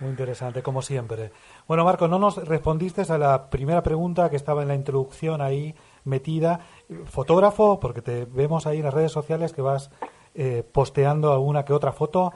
[0.00, 1.30] Muy interesante, como siempre.
[1.66, 5.74] Bueno, Marcos, no nos respondiste a la primera pregunta que estaba en la introducción ahí
[6.04, 6.60] metida.
[7.06, 9.90] Fotógrafo, porque te vemos ahí en las redes sociales que vas
[10.34, 12.34] eh, posteando alguna que otra foto.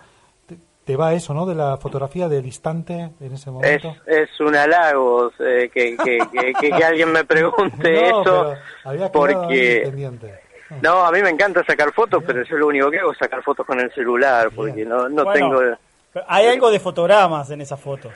[0.90, 1.46] Te, va eso, ¿no?
[1.46, 3.96] De la fotografía del instante en ese Es, momento.
[4.06, 9.12] es un halago eh, que, que, que, que- que alguien me pregunte No, eso, había
[9.12, 10.40] porque pendiente.
[10.82, 13.42] no, a mí me encanta sacar fotos, pero yo lo único que hago es sacar
[13.42, 15.76] fotos con el celular, porque no, no Bueno, tengo...
[16.26, 18.12] Hay algo de fotogramas en esas fotos.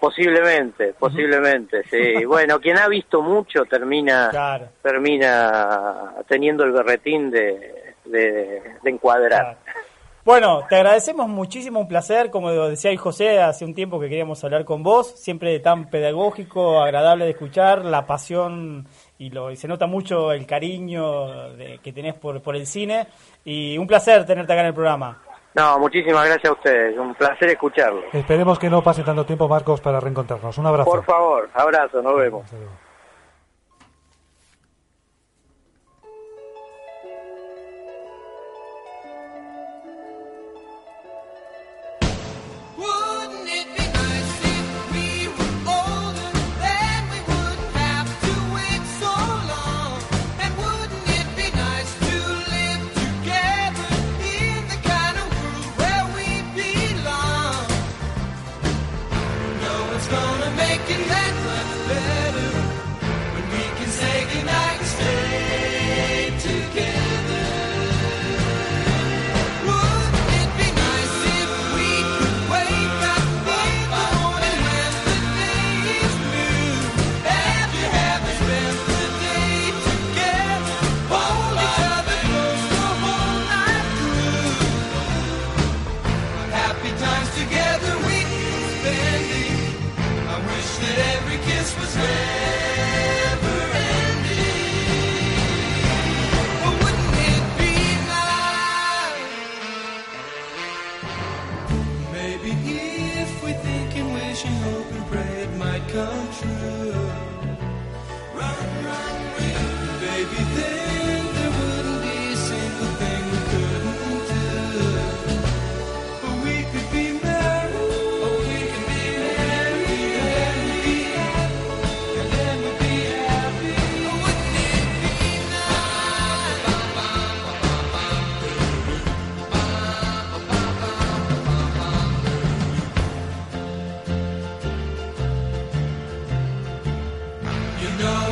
[0.00, 2.24] Posiblemente, posiblemente, sí.
[2.26, 4.68] Bueno, quien ha visto mucho termina Claro.
[4.82, 9.58] termina teniendo el berretín de, de, de encuadrar.
[9.62, 9.79] Claro.
[10.24, 12.30] Bueno, te agradecemos muchísimo, un placer.
[12.30, 16.80] Como decía el José, hace un tiempo que queríamos hablar con vos, siempre tan pedagógico,
[16.80, 18.86] agradable de escuchar, la pasión
[19.18, 23.06] y, lo, y se nota mucho el cariño de- que tenés por, por el cine.
[23.44, 25.18] Y un placer tenerte acá en el programa.
[25.54, 28.02] No, muchísimas gracias a ustedes, un placer escucharlo.
[28.12, 30.56] Esperemos que no pase tanto tiempo, Marcos, para reencontrarnos.
[30.58, 30.90] Un abrazo.
[30.90, 32.44] Por favor, abrazo, nos vemos.
[32.44, 32.72] Hasta luego.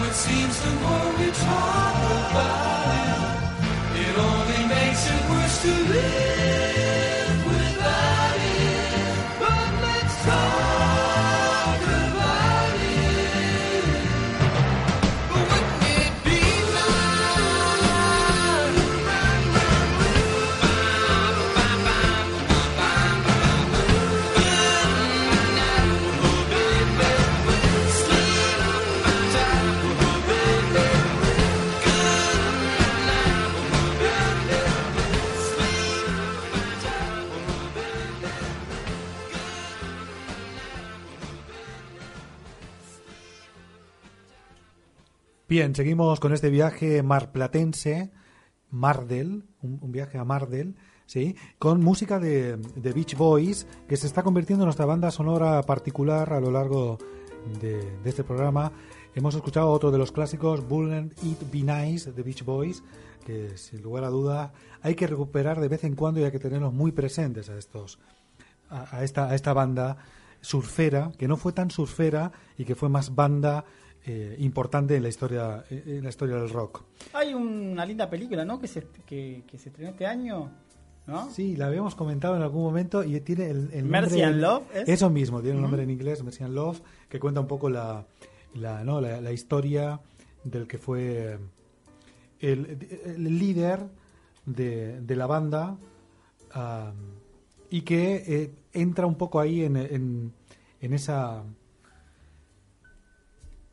[0.08, 1.96] it seems the more we talk
[2.30, 2.94] about
[3.94, 6.67] it, it only makes it worse to live.
[45.58, 48.12] Bien, seguimos con este viaje marplatense,
[48.70, 51.34] Mardel, un, un viaje a Mardel, ¿sí?
[51.58, 56.32] con música de, de Beach Boys, que se está convirtiendo en nuestra banda sonora particular
[56.32, 56.98] a lo largo
[57.60, 58.70] de, este programa.
[59.16, 62.84] Hemos escuchado otro de los clásicos, Wouldn't It Be Nice, de Beach Boys,
[63.26, 66.38] que sin lugar a duda hay que recuperar de vez en cuando y hay que
[66.38, 67.98] tenerlos muy presentes a estos
[68.70, 69.96] a esta, a esta banda
[70.40, 73.64] surfera, que no fue tan surfera y que fue más banda
[74.06, 76.82] eh, importante en la historia en la historia del rock.
[77.12, 78.58] Hay una linda película, ¿no?
[78.60, 80.50] Que se, que, que se estrenó este año,
[81.06, 81.30] ¿no?
[81.30, 84.62] Sí, la habíamos comentado en algún momento y tiene el, el Mercy nombre- and Love,
[84.74, 84.88] ¿es?
[84.88, 88.06] Eso mismo, tiene un nombre en inglés, Mercy and Love, que cuenta un poco la,
[88.54, 89.00] la, ¿no?
[89.00, 90.00] la, la historia
[90.44, 91.38] del que fue eh,
[92.40, 93.84] el, el líder
[94.46, 95.76] de, de la banda
[96.52, 96.92] ah,
[97.70, 100.32] y que eh, entra un poco ahí en, en,
[100.80, 101.42] en esa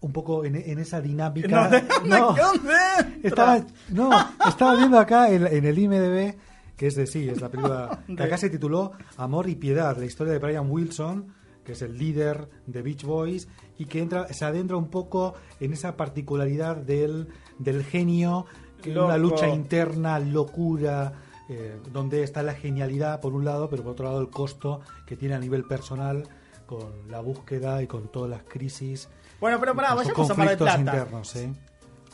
[0.06, 1.68] un poco en, en esa dinámica
[2.06, 2.36] No, No.
[3.24, 4.12] Estaba, no,
[4.48, 6.36] estaba viendo acá en, en el IMDB,
[6.78, 10.06] que es de sí, es la película que acá se tituló Amor y Piedad, la
[10.06, 13.48] historia de Brian Wilson, que es el líder de Beach Boys,
[13.80, 18.46] y que entra, se adentra un poco en esa particularidad del, del genio,
[18.84, 21.14] que es una lucha interna, locura,
[21.50, 25.18] eh, donde está la genialidad por un lado, pero por otro lado el costo que
[25.18, 26.28] tiene a nivel personal
[26.68, 29.10] con la búsqueda y con todas las crisis.
[29.46, 30.80] Bueno, pero pará, vayamos a Mar del Plata.
[30.80, 31.54] internos, ¿eh?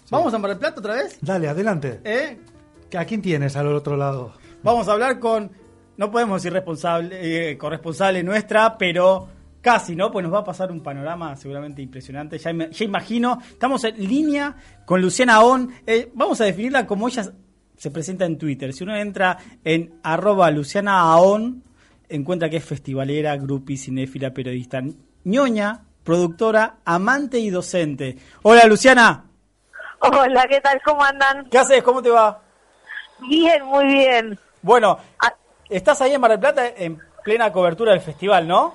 [0.10, 1.18] ¿Vamos a Mar del Plata otra vez?
[1.22, 2.02] Dale, adelante.
[2.04, 2.38] ¿Eh?
[2.98, 4.34] ¿A quién tienes al otro lado?
[4.64, 5.50] Vamos a hablar con,
[5.96, 9.30] no podemos decir responsable, eh, corresponsable nuestra, pero
[9.62, 10.12] casi, ¿no?
[10.12, 12.38] Pues nos va a pasar un panorama seguramente impresionante.
[12.38, 12.52] Ya
[12.84, 14.54] imagino, estamos en línea
[14.86, 15.72] con Luciana On.
[15.88, 17.32] Eh, vamos a definirla como ella
[17.78, 18.74] se presenta en Twitter.
[18.74, 21.64] Si uno entra en arroba Luciana Aon,
[22.10, 24.82] encuentra que es festivalera, grupi, cinéfila, periodista,
[25.24, 28.18] ñoña, productora, amante y docente.
[28.44, 29.26] Hola Luciana,
[30.00, 30.82] Hola, ¿qué tal?
[30.84, 31.48] ¿Cómo andan?
[31.50, 31.84] ¿qué haces?
[31.84, 32.42] ¿Cómo te va?
[33.20, 34.40] Bien, muy bien.
[34.64, 35.34] Bueno, Ah,
[35.70, 38.74] estás ahí en Mar del Plata en plena cobertura del festival, ¿no?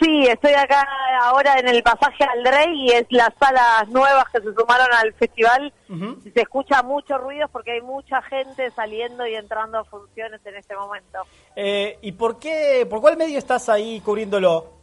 [0.00, 0.84] sí, estoy acá
[1.22, 5.12] ahora en el pasaje al Rey y es las salas nuevas que se sumaron al
[5.14, 5.72] festival.
[5.88, 6.20] Ujú.
[6.34, 10.74] Se escucha mucho ruido porque hay mucha gente saliendo y entrando a funciones en este
[10.74, 11.20] momento.
[11.54, 14.81] Eh, ¿Y por qué, por cuál medio estás ahí cubriéndolo?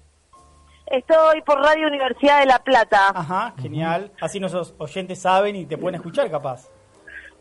[0.91, 3.09] Estoy por Radio Universidad de La Plata.
[3.13, 4.11] Ajá, genial.
[4.19, 6.67] Así nuestros oyentes saben y te pueden escuchar, capaz.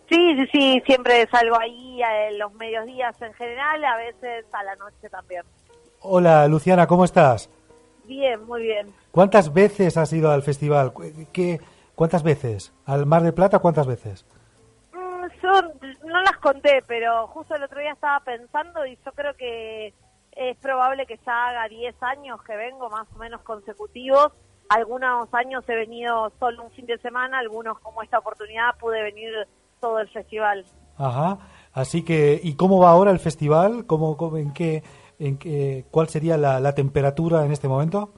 [0.09, 4.77] Sí, sí, sí, siempre salgo ahí en los mediodías en general, a veces a la
[4.77, 5.43] noche también.
[6.01, 7.51] Hola, Luciana, ¿cómo estás?
[8.05, 8.93] Bien, muy bien.
[9.11, 10.93] ¿Cuántas veces has ido al festival?
[10.93, 11.61] ¿Cu- ¿Qué,
[11.95, 12.73] ¿Cuántas veces?
[12.87, 14.25] ¿Al Mar de Plata cuántas veces?
[14.93, 15.51] Mm, Yo
[16.07, 19.93] no las conté, pero justo el otro día estaba pensando y yo creo que
[20.39, 24.33] es probable que ya haga 10 años que vengo, más o menos consecutivos.
[24.69, 29.33] Algunos años he venido solo un fin de semana, algunos como esta oportunidad pude venir
[29.81, 30.65] todo el festival.
[30.97, 31.39] Ajá.
[31.73, 33.87] Así que, ¿y cómo va ahora el festival?
[33.87, 34.83] ¿Cómo, cómo- en qué,
[35.19, 38.13] en qué, ¿Cuál sería la, la temperatura en este momento?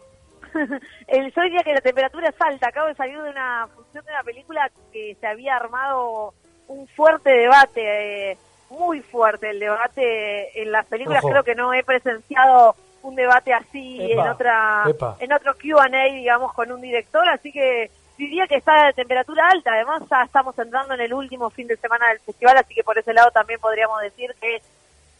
[1.07, 2.69] El, yo diría que la temperatura es alta.
[2.69, 6.35] Acabo de salir de una función de una película que se había armado
[6.69, 8.39] un fuerte debate, eh,
[8.71, 11.23] muy fuerte el debate en las películas.
[11.23, 11.33] Ojo.
[11.33, 15.17] Creo que no he presenciado un debate así Epa, en otra epa.
[15.19, 17.29] en otro Q&A, digamos, con un director.
[17.29, 19.73] Así que diría que está de temperatura alta.
[19.73, 22.99] Además, ya estamos entrando en el último fin de semana del festival, así que por
[22.99, 24.61] ese lado también podríamos decir que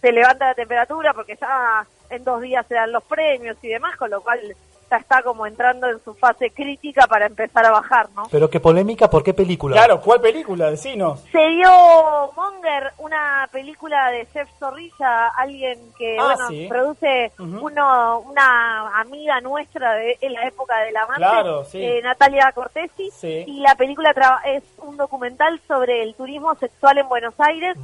[0.01, 3.97] se levanta la temperatura porque ya en dos días se dan los premios y demás,
[3.97, 4.41] con lo cual
[4.91, 8.25] ya está como entrando en su fase crítica para empezar a bajar, ¿no?
[8.31, 9.77] Pero qué polémica, ¿por qué película?
[9.77, 10.71] Claro, ¿cuál película?
[10.71, 11.21] Decinos.
[11.31, 11.71] Se dio
[12.35, 16.67] Monger, una película de Chef Zorrilla, alguien que Ah, bueno, sí.
[16.69, 21.83] produce uno, una amiga nuestra de en la época del amante, Claro, sí.
[21.83, 23.45] eh, Natalia Cortesi, Sí.
[23.47, 27.77] y la película traba- es un documental sobre el turismo sexual en Buenos Aires.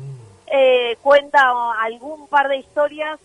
[0.48, 3.18] Eh, cuenta algún par de historias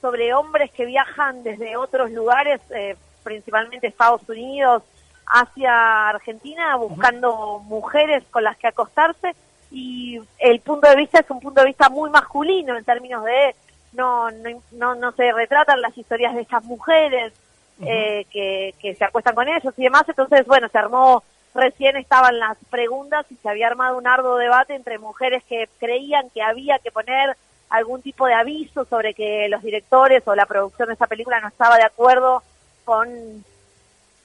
[0.00, 4.84] sobre hombres que viajan desde otros lugares, eh, principalmente Estados Unidos,
[5.26, 9.34] hacia Argentina, buscando mujeres con las que acostarse.
[9.70, 13.56] y el punto de vista es un punto de vista muy masculino en términos de
[13.94, 17.32] no no, no, no se retratan las historias de estas mujeres
[17.80, 22.38] eh, que, que se acuestan con ellos y demás, entonces bueno, se armó, recién estaban
[22.38, 26.78] las preguntas y se había armado un arduo debate entre mujeres que creían que había
[26.78, 27.36] que poner
[27.70, 31.48] algún tipo de aviso sobre que los directores o la producción de esa película no
[31.48, 32.42] estaba de acuerdo
[32.84, 33.44] con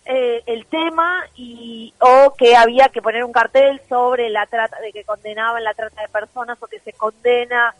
[0.05, 4.91] eh, el tema y o que había que poner un cartel sobre la trata de
[4.91, 7.75] que condenaban la trata de personas o que se condena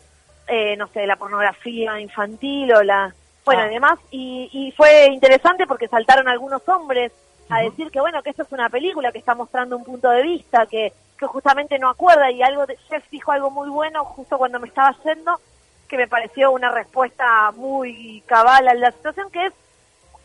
[0.48, 3.14] eh, no sé la pornografía infantil o la
[3.46, 3.68] bueno Ah.
[3.68, 7.12] y demás y, y fue interesante porque saltaron algunos hombres
[7.50, 10.22] a decir que bueno que esto es una película que está mostrando un punto de
[10.22, 14.38] vista que que justamente no acuerda y algo de, Jeff dijo algo muy bueno justo
[14.38, 15.40] cuando me estaba yendo
[15.88, 19.54] que me pareció una respuesta muy cabal a la situación que es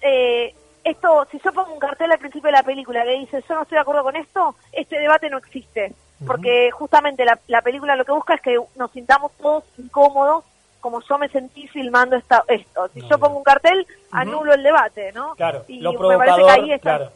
[0.05, 3.55] eh, esto, si yo pongo un cartel al principio de la película que dice yo
[3.55, 5.93] no estoy de acuerdo con esto, este debate no existe.
[6.25, 10.45] Porque justamente la, la película lo que busca es que nos sintamos todos incómodos
[10.85, 12.89] como yo me sentí filmando esta, esto.
[12.93, 15.35] Si yo pongo un cartel, anulo el debate, ¿no?
[15.35, 16.99] Claro, y lo me parece que ahí está.
[16.99, 17.13] claro.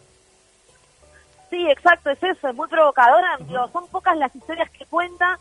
[1.50, 3.36] Sí, exacto, es eso, es muy provocadora.
[3.40, 5.38] Digo, son pocas las historias que cuenta,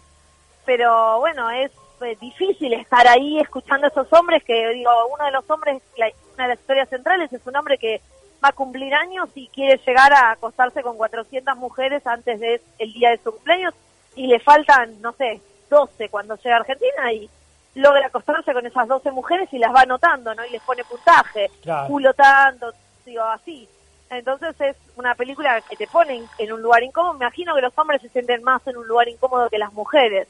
[0.65, 1.71] pero bueno, es
[2.19, 6.43] difícil estar ahí escuchando a esos hombres que, digo, uno de los hombres, la- una
[6.43, 8.01] de las historias centrales es un hombre que
[8.43, 12.61] va a cumplir años y quiere llegar a acostarse con 400 mujeres antes del
[12.93, 13.73] día de su cumpleaños
[14.15, 17.27] y le faltan, no sé, 12 cuando llega a Argentina y
[17.75, 20.45] logra acostarse con esas 12 mujeres y las va anotando, ¿no?
[20.45, 21.87] Y les pone puntaje, Claro.
[21.87, 22.71] culo tanto,
[23.05, 23.67] digo, así.
[24.09, 27.13] Entonces es una película que te pone en- en un lugar incómodo.
[27.15, 30.27] Me imagino que los hombres se sienten más en un lugar incómodo que las mujeres.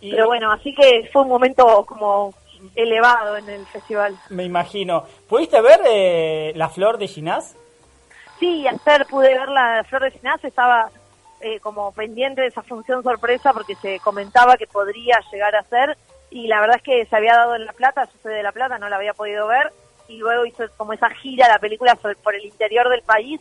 [0.00, 2.34] Y Pero bueno, así que fue un momento como
[2.74, 4.16] elevado en el festival.
[4.30, 5.04] me imagino.
[5.28, 7.56] ¿Pudiste ver eh, La Flor de Ginás?
[8.38, 10.90] Sí, ayer pude ver la Flor de Ginás, estaba
[11.40, 15.96] eh, como pendiente de esa función sorpresa porque se comentaba que podría llegar a ser
[16.30, 18.52] y la verdad es que se había dado en La Plata, yo soy de La
[18.52, 19.72] Plata, no la había podido ver
[20.08, 23.40] y luego hizo como esa gira la película por el interior del país,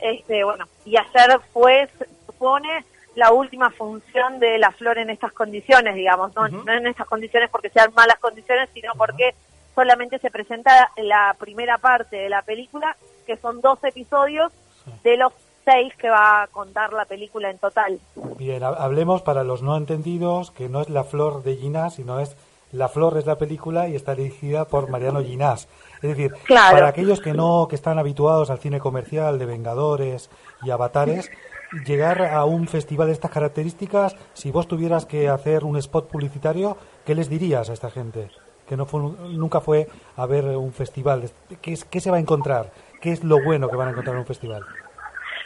[0.00, 2.84] este bueno, y ayer fue, se supone,
[3.18, 7.50] la última función de La Flor en estas condiciones, digamos, no, no en estas condiciones
[7.50, 9.34] porque sean malas condiciones, sino porque
[9.74, 12.96] solamente se presenta la primera parte de la película,
[13.26, 14.52] que son dos episodios
[15.02, 15.32] de los
[15.64, 17.98] seis que va a contar la película en total.
[18.38, 22.20] Bien, ha- hablemos para los no entendidos que no es La Flor de Ginás, sino
[22.20, 22.36] es
[22.72, 25.68] La Flor es la película y está dirigida por Mariano Ginás.
[25.96, 26.76] Es decir, Claro.
[26.76, 30.30] para aquellos que no que están habituados al cine comercial de Vengadores
[30.62, 31.30] y Avatares,
[31.72, 36.76] llegar a un festival de estas características, si vos tuvieras que hacer un spot publicitario,
[37.04, 38.30] ¿qué les dirías a esta gente?
[38.66, 41.30] Que no fue, nunca fue a ver un festival.
[41.62, 42.70] ¿Qué, es- ¿Qué se va a encontrar?
[43.00, 44.64] ¿Qué es lo bueno que van a encontrar en un festival?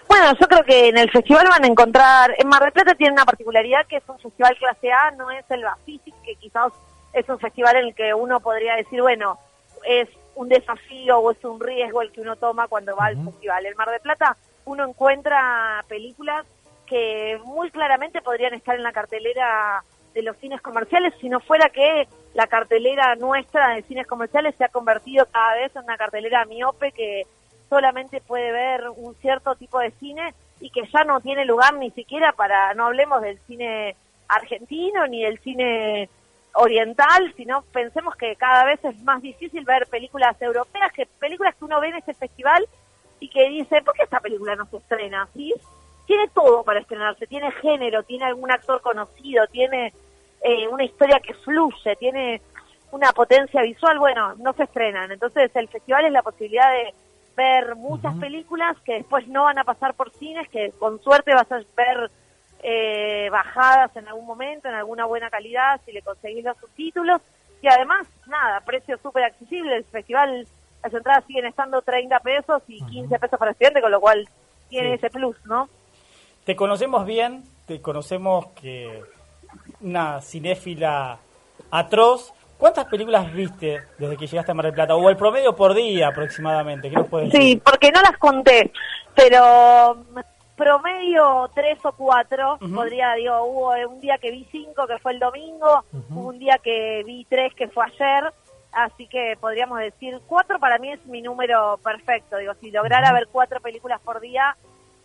[0.09, 3.13] Bueno, yo creo que en el festival van a encontrar, en Mar del Plata tiene
[3.15, 6.73] una particularidad que es un festival clase A, no es el Bafisi, que quizás
[7.13, 9.39] es un festival en el que uno podría decir, bueno,
[9.87, 13.65] es un desafío o es un riesgo el que uno toma cuando va al festival.
[13.67, 16.47] En Mar del Plata uno encuentra películas
[16.87, 19.83] que muy claramente podrían estar en la cartelera
[20.15, 21.15] de los cines comerciales.
[21.21, 25.75] Si no fuera que la cartelera nuestra de cines comerciales se ha convertido cada vez
[25.75, 27.27] en una cartelera miope que
[27.69, 31.91] solamente puede ver un cierto tipo de cine y que ya no tiene lugar ni
[31.91, 33.97] siquiera para, no hablemos del cine
[34.29, 36.09] argentino ni del cine
[36.55, 41.65] oriental, sino pensemos que cada vez es más difícil ver películas europeas, que películas que
[41.65, 42.67] uno ve en este festival
[43.23, 45.29] y que dice, ¿por qué esta película no se estrena?
[45.33, 45.55] ¿Sí?
[46.07, 49.93] Tiene todo para estrenarse, tiene género, tiene algún actor conocido, tiene
[50.43, 52.43] eh, una historia que fluye, tiene
[52.91, 55.13] una potencia visual, bueno, no se estrenan.
[55.13, 56.93] Entonces el festival es la posibilidad de
[57.37, 61.51] ver muchas películas que después no van a pasar por cines, que con suerte vas
[61.53, 62.11] a ver
[62.65, 67.21] eh, bajadas en algún momento, en alguna buena calidad, si le conseguís los subtítulos.
[67.63, 69.77] Y además, nada, precio súper accesible.
[69.77, 70.49] El festival,
[70.83, 74.29] las entradas siguen estando 30 pesos y 15 pesos para estudiante, con lo cual
[74.69, 74.95] tiene Sí.
[74.95, 75.69] ese plus, ¿no?
[76.45, 79.03] Te conocemos bien, te conocemos que
[79.81, 81.19] una cinéfila
[81.71, 82.33] atroz.
[82.59, 84.95] ¿Cuántas películas viste desde que llegaste a Mar del Plata?
[84.95, 87.63] O el promedio por día aproximadamente, ¿qué nos puedes Sí, decir?
[87.65, 88.73] porque no las conté,
[89.17, 90.21] pero mm,
[90.57, 95.19] promedio tres o cuatro, podría, digo, hubo un día que vi cinco, que fue el
[95.19, 98.33] domingo, hubo un día que vi tres, que fue ayer,
[98.73, 103.29] así que podríamos decir cuatro para mí es mi número perfecto, digo, si lograra ver
[103.31, 104.57] cuatro películas por día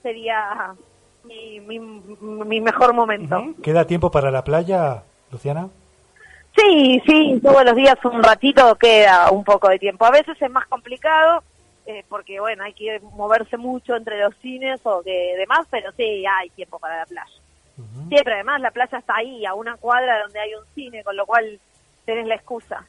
[0.02, 0.74] sería
[1.24, 3.54] mi, mi, mi mejor momento.
[3.62, 5.70] ¿Queda tiempo para la playa, Luciana?
[6.56, 10.06] Sí, sí, todos los días un ratito queda un poco de tiempo.
[10.06, 11.44] A veces es más complicado
[11.86, 16.26] eh, porque, bueno, hay que moverse mucho entre los cines o que demás, pero sí,
[16.26, 17.32] hay tiempo para la playa.
[18.10, 21.28] Siempre, además, la playa está ahí, a una cuadra donde hay un cine, con lo
[21.28, 21.60] cual
[22.06, 22.84] tenés la excusa.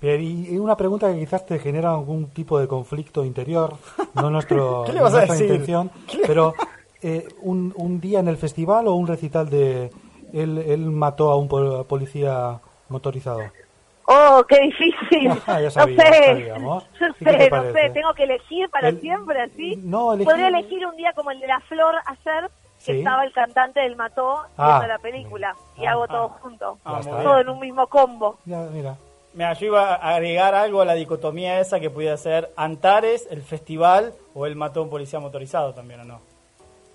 [0.00, 3.74] Bien, y y una pregunta que quizás te genera algún tipo de conflicto interior,
[4.14, 5.46] no nuestro, ¿Qué le no a nuestra decir?
[5.50, 5.90] intención,
[6.26, 6.54] pero
[7.02, 9.90] eh, un, un día en el festival o un recital de
[10.32, 13.40] él, él mató a un pol- policía motorizado.
[14.12, 15.30] Oh, qué difícil.
[15.46, 16.24] Ya no sabía, sé.
[16.26, 16.84] sabíamos.
[17.00, 17.90] No ¿Y qué te sé, no sé.
[17.90, 19.76] Tengo que elegir para El- siempre, así.
[19.84, 22.50] No, elegí- Podría elegir un día como el de la flor ayer,
[22.84, 22.98] que Sí.
[22.98, 24.78] estaba el cantante del Mató Ah.
[24.78, 25.54] viendo la película.
[25.76, 25.92] Y Ah.
[25.92, 26.78] hago todo junto.
[26.84, 28.38] Ah, todo en un mismo combo.
[28.46, 28.96] Ya, mira.
[29.34, 34.12] Yo iba a agregar algo a la dicotomía esa que pudiera ser Antares, el festival
[34.34, 36.20] o el mató a un policía motorizado también, ¿o no?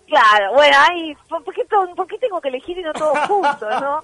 [0.07, 1.65] Claro, bueno, ahí, ¿por, por qué
[1.95, 4.03] por qué tengo que elegir y no todos juntos, no?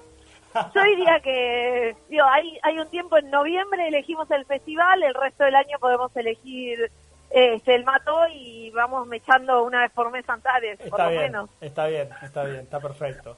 [0.74, 5.44] Yo diría que, digo, hay, hay un tiempo en noviembre elegimos el festival, el resto
[5.44, 6.90] del año podemos elegir
[7.30, 11.22] este, el Mató y vamos mechando una vez por mes Antares, por Está lo bien,
[11.22, 11.50] menos.
[11.60, 13.36] está bien, está bien, está perfecto.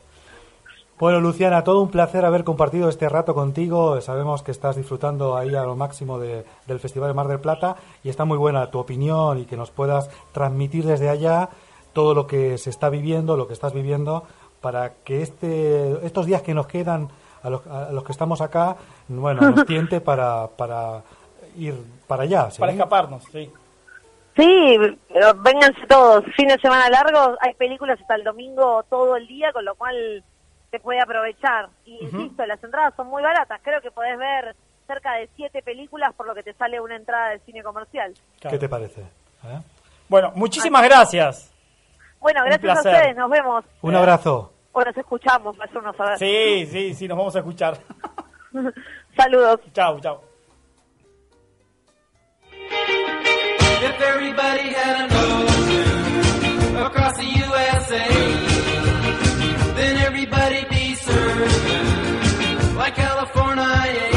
[0.98, 4.00] Bueno, Luciana, todo un placer haber compartido este rato contigo.
[4.00, 7.76] Sabemos que estás disfrutando ahí a lo máximo de- del Festival de Mar del Plata
[8.04, 11.48] y está muy buena tu opinión y que nos puedas transmitir desde allá
[11.92, 14.22] todo lo que se está viviendo, lo que estás viviendo,
[14.60, 17.08] para que este, estos días que nos quedan
[17.42, 18.76] a los, a los que estamos acá,
[19.08, 21.02] bueno, nos tiente para, para
[21.58, 21.74] ir
[22.06, 22.50] para allá.
[22.52, 22.60] ¿sí?
[22.60, 23.50] Para escaparnos, sí.
[24.36, 24.76] Sí,
[25.12, 26.24] pero vénganse todos.
[26.36, 30.24] Fin de semana largo, hay películas hasta el domingo todo el día, con lo cual
[30.74, 31.68] se puede aprovechar.
[31.84, 33.60] Y insisto, las entradas son muy baratas.
[33.62, 34.56] Creo que podés ver
[34.88, 38.12] cerca de siete películas por lo que te sale una entrada de cine comercial.
[38.40, 39.02] ¿Qué te parece?
[39.02, 39.60] ¿Eh?
[40.08, 41.52] Bueno, muchísimas gracias.
[42.18, 43.16] Bueno, Un gracias a ustedes.
[43.16, 43.64] Nos vemos.
[43.82, 44.52] Un abrazo.
[44.72, 46.18] O nos escuchamos, vaya uno a saber.
[46.18, 47.78] Sí, sí, sí, nos vamos a escuchar.
[49.16, 49.60] Saludos.
[53.86, 55.10] If everybody had
[56.86, 58.53] across the USA,
[59.84, 64.13] then everybody'd be served like California.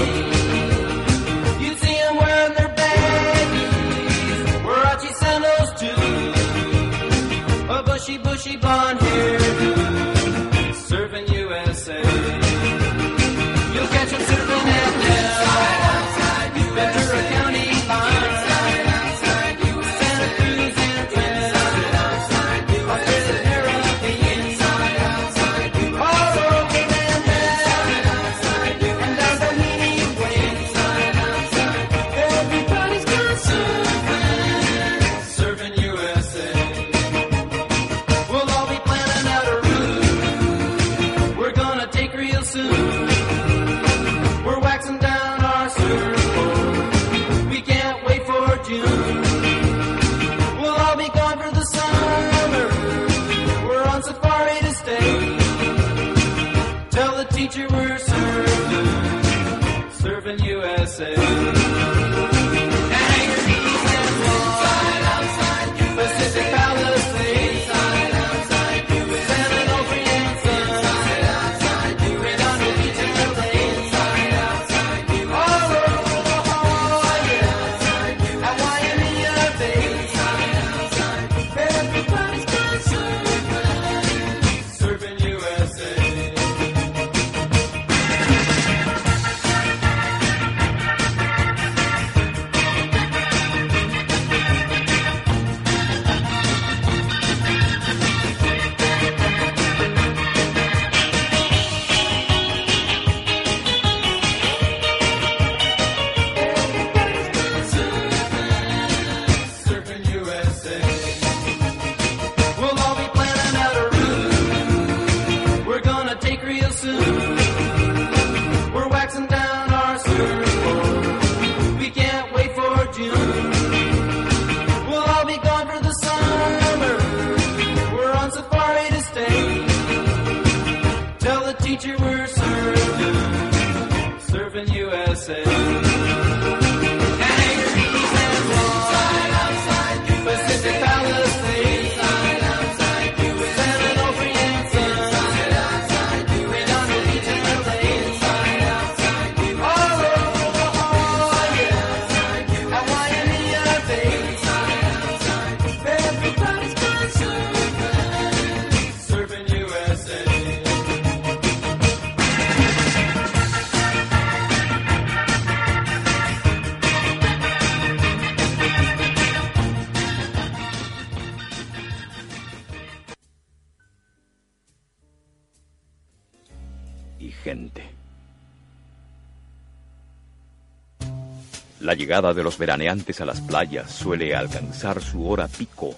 [181.88, 185.96] La llegada de los veraneantes a las playas suele alcanzar su hora pico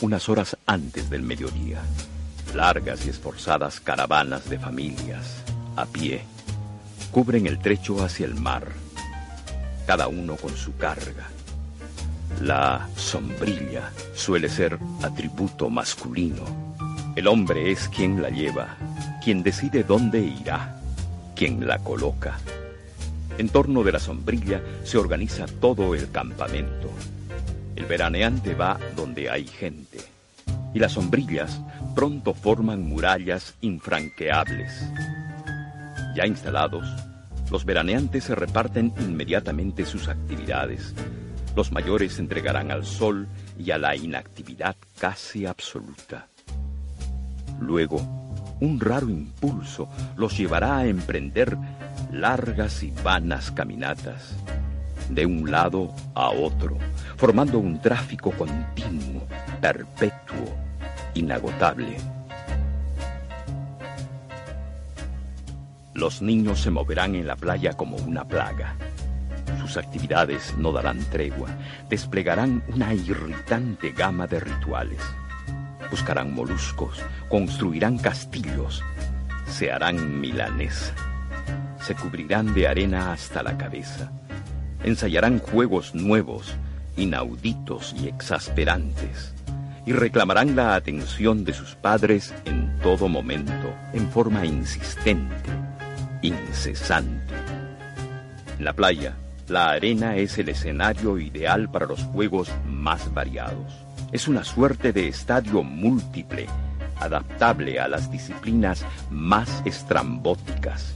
[0.00, 1.82] unas horas antes del mediodía.
[2.54, 5.42] Largas y esforzadas caravanas de familias,
[5.74, 6.22] a pie,
[7.10, 8.68] cubren el trecho hacia el mar,
[9.88, 11.26] cada uno con su carga.
[12.40, 16.44] La sombrilla suele ser atributo masculino.
[17.16, 18.76] El hombre es quien la lleva,
[19.24, 20.80] quien decide dónde irá,
[21.34, 22.38] quien la coloca.
[23.36, 26.88] En torno de la sombrilla se organiza todo el campamento.
[27.74, 29.98] El veraneante va donde hay gente.
[30.72, 31.60] Y las sombrillas
[31.94, 34.72] pronto forman murallas infranqueables.
[36.14, 36.86] Ya instalados,
[37.50, 40.94] los veraneantes se reparten inmediatamente sus actividades.
[41.56, 43.26] Los mayores se entregarán al sol
[43.58, 46.28] y a la inactividad casi absoluta.
[47.60, 48.23] Luego,
[48.60, 51.56] un raro impulso los llevará a emprender
[52.12, 54.34] largas y vanas caminatas,
[55.10, 56.78] de un lado a otro,
[57.16, 59.26] formando un tráfico continuo,
[59.60, 60.56] perpetuo,
[61.14, 61.96] inagotable.
[65.94, 68.74] Los niños se moverán en la playa como una plaga.
[69.60, 71.48] Sus actividades no darán tregua,
[71.88, 75.00] desplegarán una irritante gama de rituales.
[75.90, 78.82] Buscarán moluscos, construirán castillos,
[79.46, 80.94] se harán milanesa,
[81.80, 84.10] se cubrirán de arena hasta la cabeza,
[84.82, 86.56] ensayarán juegos nuevos,
[86.96, 89.34] inauditos y exasperantes,
[89.86, 95.50] y reclamarán la atención de sus padres en todo momento, en forma insistente,
[96.22, 97.34] incesante.
[98.58, 99.14] En la playa,
[99.48, 103.83] la arena es el escenario ideal para los juegos más variados.
[104.14, 106.46] Es una suerte de estadio múltiple,
[107.00, 110.94] adaptable a las disciplinas más estrambóticas.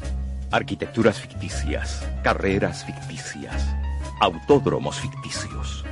[0.52, 3.74] Arquitecturas ficticias, carreras ficticias,
[4.20, 5.84] autódromos ficticios.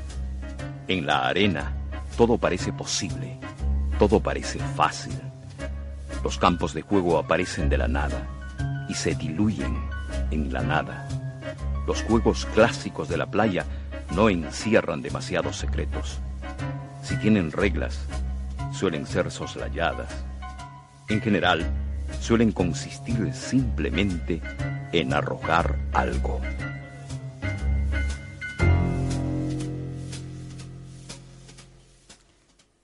[0.86, 1.72] En la arena,
[2.16, 3.36] todo parece posible,
[3.98, 5.20] todo parece fácil.
[6.22, 9.76] Los campos de juego aparecen de la nada y se diluyen
[10.30, 11.08] en la nada.
[11.88, 13.64] Los juegos clásicos de la playa
[14.14, 16.20] no encierran demasiados secretos.
[17.06, 18.00] Si tienen reglas,
[18.72, 20.12] suelen ser soslayadas.
[21.08, 21.64] En general,
[22.18, 24.42] suelen consistir simplemente
[24.90, 26.40] en arrojar algo.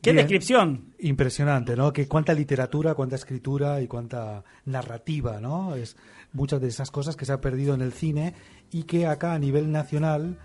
[0.00, 0.16] ¿Qué Bien.
[0.18, 0.94] descripción?
[1.00, 1.92] Impresionante, ¿no?
[1.92, 5.74] Que cuánta literatura, cuánta escritura y cuánta narrativa, ¿no?
[5.74, 5.96] Es
[6.32, 8.34] muchas de esas cosas que se ha perdido en el cine
[8.70, 10.38] y que acá a nivel nacional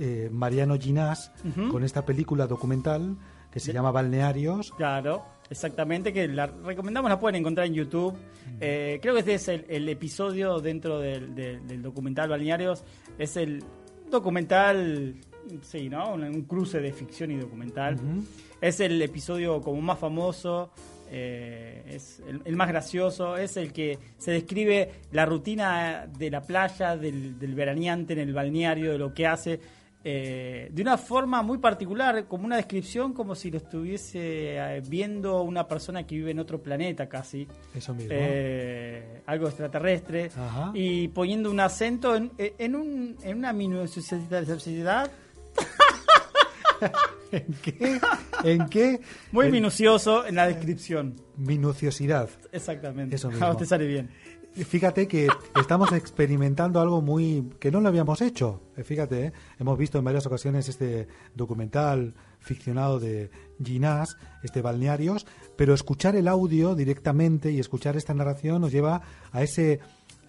[0.00, 1.32] eh, Mariano Ginás
[1.70, 3.16] con esta película documental
[3.50, 8.14] que se llama Balnearios Claro, exactamente, que la recomendamos, la pueden encontrar en YouTube.
[8.60, 12.82] Eh, creo que este es el, el episodio dentro del, del- del documental Balnearios.
[13.18, 13.62] Es el
[14.10, 15.16] documental,
[15.62, 16.14] sí, ¿no?
[16.14, 17.96] Un, un cruce de ficción y documental.
[18.60, 20.70] Es el episodio como más famoso.
[21.10, 26.40] eh, es el, el más gracioso, es el que se describe la rutina de la
[26.40, 29.60] playa, del, del veraneante en el balneario, de lo que hace,
[30.04, 35.42] eh, de una forma muy particular, como una descripción como si lo estuviese eh, viendo
[35.42, 38.10] una persona que vive en otro planeta casi, Eso mismo.
[38.12, 40.70] eh, algo extraterrestre, Ajá.
[40.74, 45.10] y poniendo un acento en, en, un, en una minuciosidad
[47.30, 48.00] ¿En qué?
[48.44, 49.00] ¿En qué?
[49.30, 51.14] muy En minucioso en la descripción.
[51.36, 52.28] minuciosidad.
[52.50, 53.16] Exactamente.
[53.16, 53.46] Eso mismo.
[53.46, 54.10] A usted sale bien.
[54.54, 55.28] Fíjate que
[55.58, 58.60] estamos experimentando algo muy que no lo habíamos hecho.
[58.76, 59.32] Eh, Fíjate, ¿eh?
[59.58, 63.30] hemos visto en varias ocasiones este documental ficcionado de
[63.64, 65.26] Ginás, este Balnearios,
[65.56, 69.00] pero escuchar el audio directamente y escuchar esta narración nos lleva
[69.30, 69.80] a ese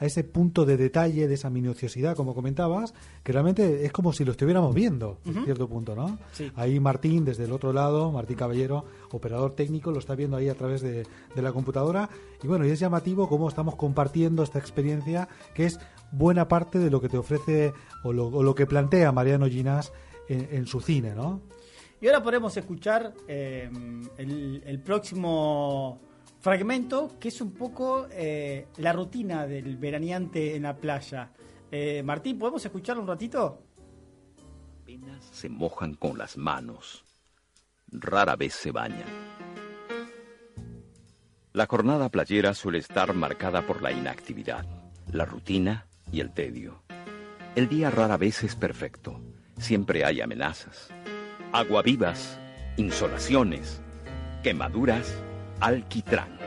[0.04, 2.94] a ese punto de detalle, de esa minuciosidad, como comentabas,
[3.24, 6.20] que realmente es como si lo estuviéramos viendo, en cierto punto, ¿no?
[6.34, 6.52] Sí.
[6.56, 10.56] Ahí Martín, desde el otro lado, Martín Caballero, operador técnico, lo está viendo ahí a
[10.56, 12.10] través de, de la computadora.
[12.44, 15.80] Y bueno, y es llamativo cómo estamos compartiendo esta experiencia, que es
[16.12, 17.72] buena parte de lo que te ofrece
[18.04, 19.94] o lo, o lo que plantea Mariano Ginás
[20.28, 21.40] en, en su cine, ¿no?
[22.02, 23.70] Y ahora podemos escuchar eh,
[24.18, 26.02] el, el próximo
[26.44, 31.32] fragmento, que es un poco eh, la rutina del veraneante en la playa.
[31.72, 33.64] Eh, Martín, ¿podemos escucharlo un ratito?
[34.82, 37.06] Apenas se mojan con las manos.
[37.88, 39.08] Rara vez se bañan.
[41.54, 44.66] La jornada playera suele estar marcada por la inactividad,
[45.14, 46.84] la rutina y el tedio.
[47.56, 49.22] El día rara vez es perfecto.
[49.60, 50.90] Siempre hay amenazas.
[51.54, 52.38] Aguavivas,
[52.76, 53.80] insolaciones,
[54.42, 55.24] quemaduras,
[55.64, 56.38] alquitrán.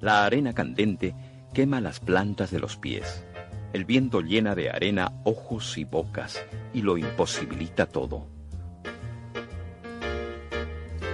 [0.00, 1.14] La arena candente
[1.54, 3.24] quema las plantas de los pies.
[3.72, 6.44] El viento llena de arena ojos y bocas
[6.74, 8.26] y lo imposibilita todo.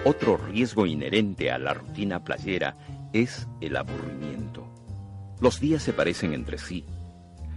[0.07, 2.77] Otro riesgo inherente a la rutina playera
[3.13, 4.67] es el aburrimiento.
[5.41, 6.87] Los días se parecen entre sí.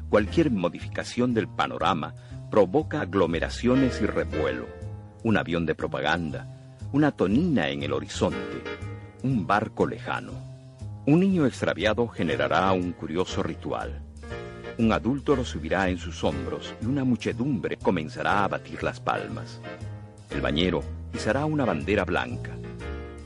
[0.10, 2.14] Cualquier modificación del panorama
[2.52, 4.68] provoca aglomeraciones y revuelo.
[5.24, 8.87] Un avión de propaganda, una tonina en el horizonte,
[9.24, 10.34] un barco lejano.
[11.05, 14.01] Un niño extraviado generará un curioso ritual.
[14.78, 19.59] Un adulto lo subirá en sus hombros y una muchedumbre comenzará a batir las palmas.
[20.30, 22.55] El bañero izará una bandera blanca.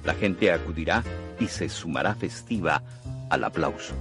[0.06, 1.04] La gente acudirá
[1.40, 2.82] y se sumará festiva
[3.30, 3.96] al aplauso.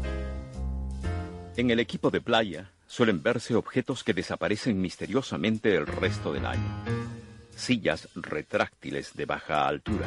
[1.56, 6.84] En el equipo de playa suelen verse objetos que desaparecen misteriosamente el resto del año.
[7.54, 10.06] Sillas retráctiles de baja altura,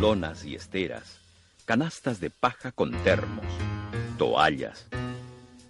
[0.00, 1.18] lonas y esteras,
[1.64, 3.46] canastas de paja con termos,
[4.18, 4.86] toallas,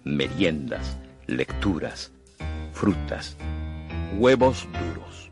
[0.03, 0.97] meriendas,
[1.27, 2.11] lecturas,
[2.73, 3.37] frutas,
[4.17, 5.31] huevos duros.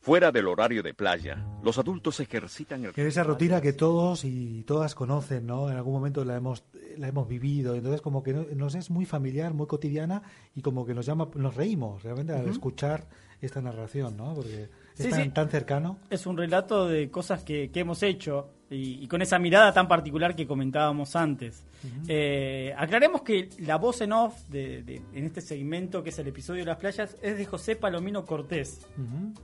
[0.00, 2.92] Fuera del horario de playa, los adultos ejercitan el...
[2.92, 5.70] Que esa rutina que todos y todas conocen, ¿no?
[5.70, 6.64] En algún momento la hemos
[6.98, 10.22] la hemos vivido, entonces como que no- nos es muy familiar, muy cotidiana
[10.54, 13.06] y como que nos llama, nos reímos realmente al escuchar
[13.40, 14.34] esta narración, ¿no?
[14.34, 14.68] Porque
[14.98, 15.28] es Sí, tan, sí.
[15.30, 15.98] tan cercano.
[16.10, 19.86] Es un relato de cosas que, que hemos hecho y, y con esa mirada tan
[19.88, 21.64] particular que comentábamos antes.
[22.08, 26.28] Eh, aclaremos que la voz en off de, de- en este segmento, que es el
[26.28, 28.86] episodio de las playas, es de José Palomino Cortés.
[28.96, 29.34] Ujú.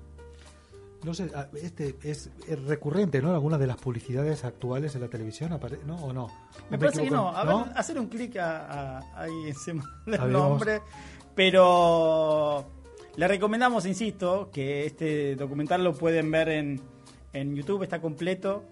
[1.05, 3.33] No sé, a- este es, es recurrente, ¿no?
[3.33, 5.97] Algunas de las publicidades actuales en la televisión, apare- ¿no?
[5.97, 6.25] ¿O no?
[6.25, 6.31] ¿O
[6.71, 7.29] Me parece que no.
[7.37, 10.81] A ver, hacer un clic ahí se me A el ver, nombre.
[11.35, 12.65] Pero
[13.19, 16.81] le recomendamos, insisto, que este documental lo pueden ver en,
[17.33, 18.65] en YouTube, está completo.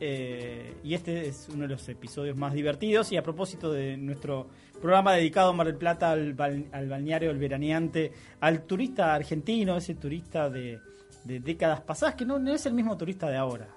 [0.00, 3.12] eh, y este es uno de los episodios más divertidos.
[3.12, 4.48] Y a propósito de nuestro
[4.80, 9.76] programa dedicado a Mar del Plata, al, bal- al balneario, al veraneante, al turista argentino,
[9.76, 10.80] ese turista de,
[11.22, 13.68] de décadas pasadas, que no, no es el mismo turista de ahora.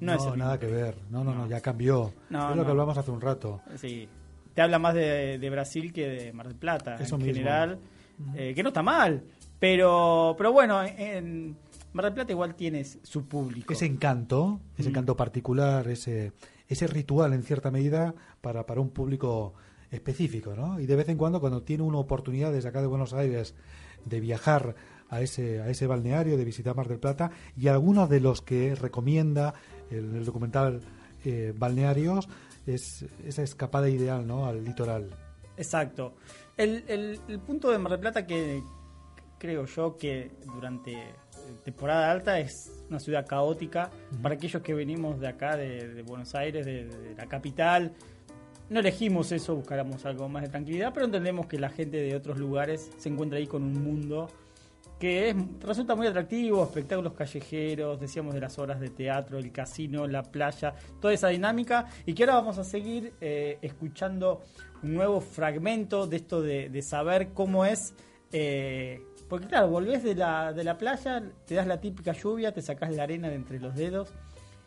[0.00, 0.58] No, es el nada mismo.
[0.60, 0.94] que ver.
[1.10, 2.14] No, no, no, ya cambió.
[2.30, 3.60] Es lo que hablamos hace un rato.
[3.76, 4.08] Sí,
[4.54, 7.34] te habla más de, de Brasil que de Mar del Plata Eso en mismo.
[7.34, 7.78] general,
[8.34, 9.22] eh, que no está mal,
[9.58, 11.56] pero pero bueno, en
[11.92, 13.72] Mar del Plata igual tienes su público.
[13.72, 14.92] Ese encanto, ese Mm.
[14.92, 16.32] encanto particular, ese,
[16.68, 19.54] ese ritual en cierta medida para, para un público
[19.90, 20.78] específico, ¿no?
[20.80, 23.54] Y de vez en cuando, cuando tiene una oportunidad desde acá de Buenos Aires
[24.04, 24.74] de viajar
[25.08, 28.74] a ese, a ese balneario, de visitar Mar del Plata, y algunos de los que
[28.74, 29.54] recomienda
[29.90, 30.80] el, el documental
[31.24, 32.28] eh, Balnearios,
[32.66, 34.46] es esa escapada ideal, ¿no?
[34.46, 35.08] Al litoral.
[35.56, 36.14] Exacto.
[36.56, 38.62] El, el- el punto de Mar del Plata que
[39.38, 41.14] creo yo que durante eh,
[41.64, 43.90] temporada alta es una ciudad caótica.
[44.22, 47.92] Para aquellos que venimos de acá, de, de Buenos Aires, de, de la capital,
[48.68, 52.38] no elegimos eso, buscáramos algo más de tranquilidad, pero entendemos que la gente de otros
[52.38, 54.28] lugares se encuentra ahí con un mundo
[54.98, 60.06] que es, resulta muy atractivo, espectáculos callejeros, decíamos de las horas de teatro, el casino,
[60.06, 64.42] la playa, toda esa dinámica, y que ahora vamos a seguir eh, escuchando
[64.82, 67.94] un nuevo fragmento de esto de, de saber cómo es,
[68.32, 72.62] eh, porque claro, volvés de la, de la playa, te das la típica lluvia, te
[72.62, 74.10] sacás la arena de entre los dedos,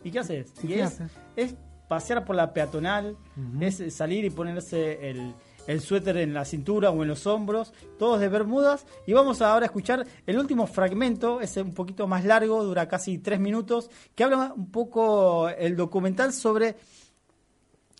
[0.03, 0.53] ¿y qué haces?
[0.61, 1.11] ¿Y Y qué es, haces?
[1.35, 1.55] es
[1.87, 3.17] pasear por la peatonal,
[3.59, 5.33] es salir y ponerse el,
[5.65, 8.85] el suéter en la cintura o en los hombros, todos de bermudas.
[9.07, 13.17] Y vamos ahora a escuchar el último fragmento, es un poquito más largo, dura casi
[13.17, 16.75] tres minutos, que habla un poco el documental sobre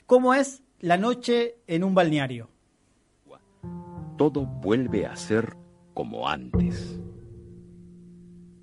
[0.05, 2.49] cómo es la noche en un balneario.
[4.18, 5.55] todo vuelve a ser
[6.00, 6.97] como antes.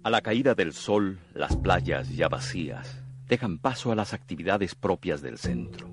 [0.02, 5.20] A la caída del sol, las playas ya vacías dejan paso a las actividades propias
[5.20, 5.86] del centro.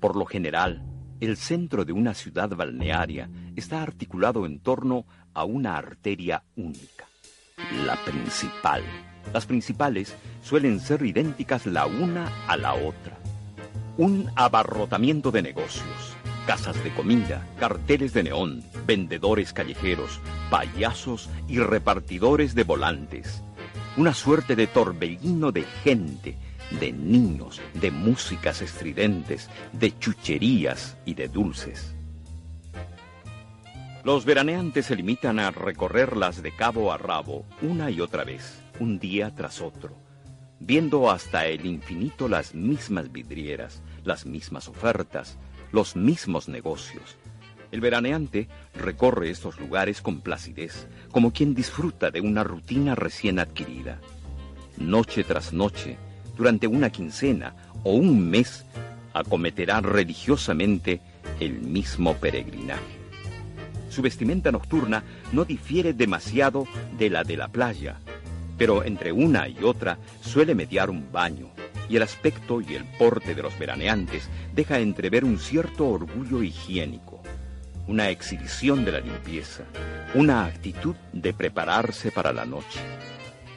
[0.00, 0.84] Por lo general,
[1.18, 7.06] el centro de una ciudad balnearia está articulado en torno a una arteria única,
[7.86, 8.82] la principal.
[9.32, 13.18] Las principales suelen ser idénticas la una a la otra.
[13.96, 16.09] Un abarrotamiento de negocios,
[16.46, 20.20] casas de comida, carteles de neón, vendedores callejeros,
[20.50, 23.42] payasos y repartidores de volantes.
[23.96, 26.36] Una suerte de torbellino de gente,
[26.78, 31.94] de niños, de músicas estridentes, de chucherías y de dulces.
[34.02, 38.98] Los veraneantes se limitan a recorrerlas de cabo a rabo una y otra vez, un
[38.98, 39.94] día tras otro,
[40.58, 45.36] viendo hasta el infinito las mismas vidrieras, las mismas ofertas,
[45.72, 47.16] los mismos negocios.
[47.72, 54.00] El veraneante recorre estos lugares con placidez, como quien disfruta de una rutina recién adquirida.
[54.76, 55.96] Noche tras noche,
[56.36, 57.54] durante una quincena
[57.84, 58.64] o un mes,
[59.12, 61.00] acometerá religiosamente
[61.38, 62.98] el mismo peregrinaje.
[63.88, 65.02] Su vestimenta nocturna
[65.32, 66.66] no difiere demasiado
[66.96, 67.98] de la de la playa,
[68.60, 71.48] pero entre una y otra suele mediar un baño,
[71.88, 77.22] y el aspecto y el porte de los veraneantes deja entrever un cierto orgullo higiénico,
[77.88, 79.62] una exhibición de la limpieza,
[80.12, 82.80] una actitud de prepararse para la noche.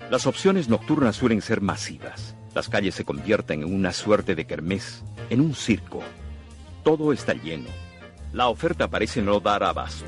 [0.10, 2.38] Las opciones nocturnas suelen ser masivas.
[2.56, 6.01] Las calles se convierten en una suerte de kermés, en un circo.
[6.86, 7.68] Todo está lleno.
[8.32, 10.06] La oferta parece no dar abasto.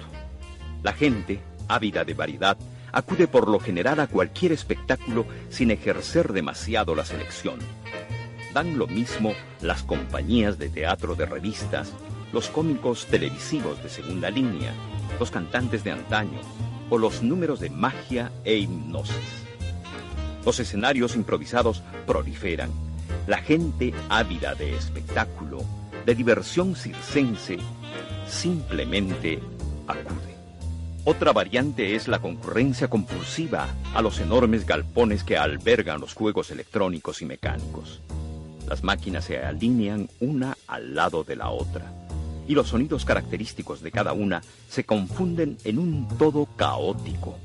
[0.83, 2.57] La gente, ávida de variedad,
[2.95, 7.59] acude por lo general a cualquier espectáculo sin ejercer demasiado la selección.
[8.53, 11.91] Dan lo mismo las compañías de teatro de revistas,
[12.31, 14.73] los cómicos televisivos de segunda línea,
[15.19, 16.39] los cantantes de antaño
[16.89, 19.43] o los números de magia e hipnosis.
[20.45, 22.71] Los escenarios improvisados proliferan.
[23.27, 25.65] La gente ávida de espectáculo,
[26.05, 27.57] de diversión circense,
[28.25, 29.41] simplemente
[29.85, 30.34] acude.
[31.07, 37.21] Otra variante es la concurrencia compulsiva a los enormes galpones que albergan los juegos electrónicos
[37.21, 38.01] y mecánicos.
[38.67, 41.93] Las máquinas se alinean una al lado de la otra
[42.47, 47.37] y los sonidos característicos de cada una se confunden en un todo caótico.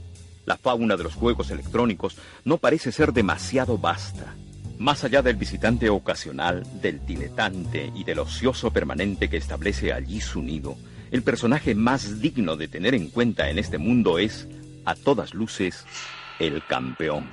[0.46, 4.34] La fauna de los juegos electrónicos no parece ser demasiado vasta.
[4.78, 10.40] Más allá del visitante ocasional, del diletante y del ocioso permanente que establece allí su
[10.40, 10.78] nido,
[11.10, 14.48] el personaje más digno de tener en cuenta en este mundo es,
[14.84, 15.84] a todas luces,
[16.38, 17.26] el campeón.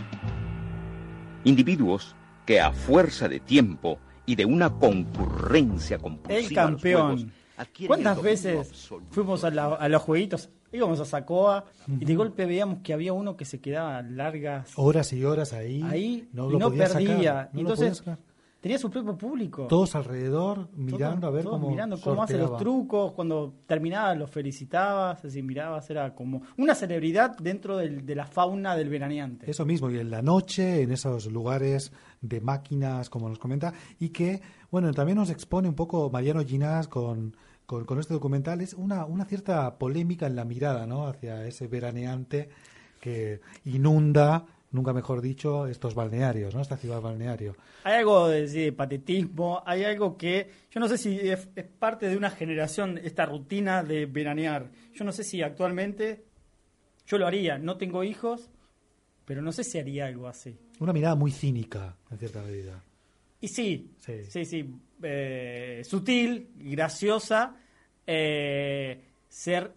[1.43, 2.15] Individuos
[2.45, 7.17] que a fuerza de tiempo y de una concurrencia compulsiva El campeón.
[7.17, 7.25] juegos,
[7.87, 10.49] ¿Cuántas veces absoluto fuimos a, la- a los jueguitos?
[10.71, 15.13] Íbamos a Sacoa y de golpe veíamos que había uno que se quedaba largas Horas
[15.13, 15.81] y horas ahí.
[15.83, 17.49] ahí no y lo no sacar, perdía.
[17.53, 18.17] no Y lo podías entonces sacar.
[18.67, 19.67] Tenía su propio público.
[19.67, 21.69] Todos alrededor Todos- mirando a ver todos cómo.
[21.69, 27.37] mirando cómo hace los trucos, cuando terminaba los felicitabas, así mirabas, era como una celebridad
[27.37, 29.49] dentro del- de la fauna del veraneante.
[29.49, 31.91] Eso mismo, y en la noche, en esos lugares
[32.21, 36.87] de máquinas, como nos comenta, y que, bueno, también nos expone un poco Mariano Ginás
[36.89, 41.45] con, con, con este documental, es una, una cierta polémica en la mirada, ¿no?, hacia
[41.47, 42.49] ese veraneante
[42.99, 47.55] que inunda, nunca mejor dicho, estos balnearios, ¿no?, esta ciudad balneario.
[47.83, 51.65] Hay algo de, sí, de patetismo, hay algo que yo no sé si es, es
[51.65, 54.69] parte de una generación esta rutina de veranear.
[54.93, 56.25] Yo no sé si actualmente
[57.05, 58.49] yo lo haría, no tengo hijos,
[59.25, 60.57] pero no sé si haría algo así.
[60.79, 62.83] Una mirada muy cínica, en cierta medida.
[63.39, 64.23] Y sí, Sí.
[64.29, 64.69] sí, sí,
[65.03, 67.55] eh, sutil, graciosa,
[68.05, 69.71] eh, se-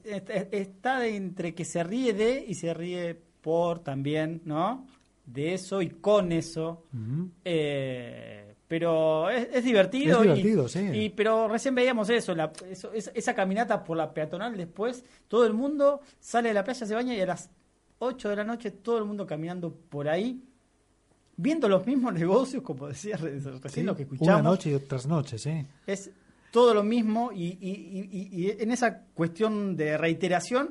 [0.52, 4.86] está entre que se ríe de y se ríe por también, ¿no?
[5.26, 6.84] De eso y con eso.
[7.44, 10.18] Eh, pero es, es divertido.
[10.22, 10.80] Es y- divertido, sí.
[10.92, 15.52] y- pero recién veíamos eso, la- eso- esa, caminata por la peatonal después, todo el
[15.54, 17.50] mundo sale de la playa, se baña y a las
[17.98, 20.42] 8 de la noche todo el mundo caminando por ahí,
[21.36, 24.40] viendo los mismos negocios, como decía re- recién Sí, lo que escuchamos.
[24.40, 25.66] Una noche y otras noches, sí.
[25.86, 26.10] Es
[26.52, 28.08] todo lo mismo y, y- y-
[28.40, 30.70] y- y en esa cuestión de reiteración,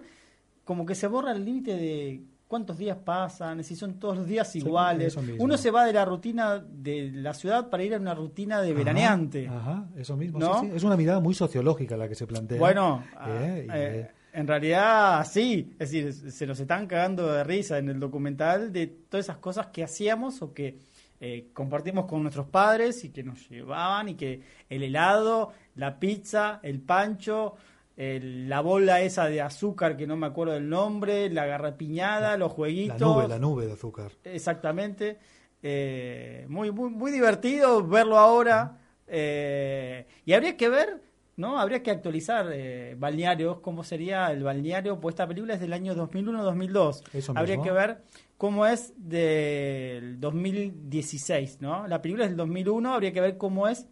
[0.64, 4.56] como que se borra el límite de cuántos días pasan, si son todos los días
[4.56, 5.16] iguales.
[5.38, 8.74] Uno se va de la rutina de la ciudad para ir a una rutina de
[8.74, 9.48] veraneante.
[9.48, 10.40] Ajá, eso mismo.
[10.40, 10.60] ¿No?
[10.60, 10.76] sí, sí.
[10.76, 12.58] Es una mirada muy sociológica la que se plantea.
[12.58, 17.44] Bueno, Eh, ah, eh, eh, en realidad sí, es decir, se nos están cagando de
[17.44, 20.80] risa en el documental de todas esas cosas que hacíamos o que
[21.22, 26.62] eh, compartimos con nuestros padres y que nos llevaban y que el helado, la pizza,
[26.64, 27.56] el pancho,
[28.00, 32.50] el- la bola esa de azúcar que no me acuerdo del nombre, la garrapiñada, los
[32.52, 33.00] la jueguitos.
[33.02, 34.12] nube, la nube de azúcar.
[34.24, 35.18] Exactamente.
[35.62, 38.78] Eh, muy, muy, muy divertido verlo ahora.
[39.12, 41.02] eh, y habría que ver,
[41.36, 41.60] ¿no?
[41.60, 45.94] Habría que actualizar eh, balnearios, cómo sería el balneario, pues esta película es del año
[45.96, 47.04] 2001-2002.
[47.14, 47.64] Eso Habría mismo.
[47.64, 48.04] que ver
[48.38, 51.88] cómo es del 2016, ¿no?
[51.88, 53.88] La película es del 2001, habría que ver cómo es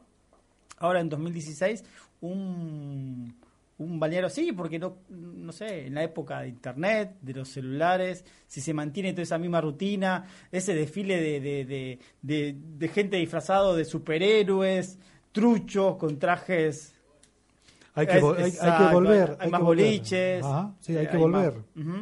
[0.78, 1.84] ahora en 2016
[2.22, 3.36] un,
[3.80, 8.26] un balneario así, porque no, no sé, en la época de internet, de los celulares,
[8.48, 13.18] si se mantiene toda esa misma rutina, ese desfile de, de, de, de- de gente
[13.18, 14.98] disfrazado de superhéroes,
[15.32, 16.96] truchos con trajes.
[17.94, 19.38] Hay que, Es- hay, que volver.
[19.40, 19.86] hay que más volver.
[19.86, 21.54] boliches, Ajá, sí, hay eh, que volver.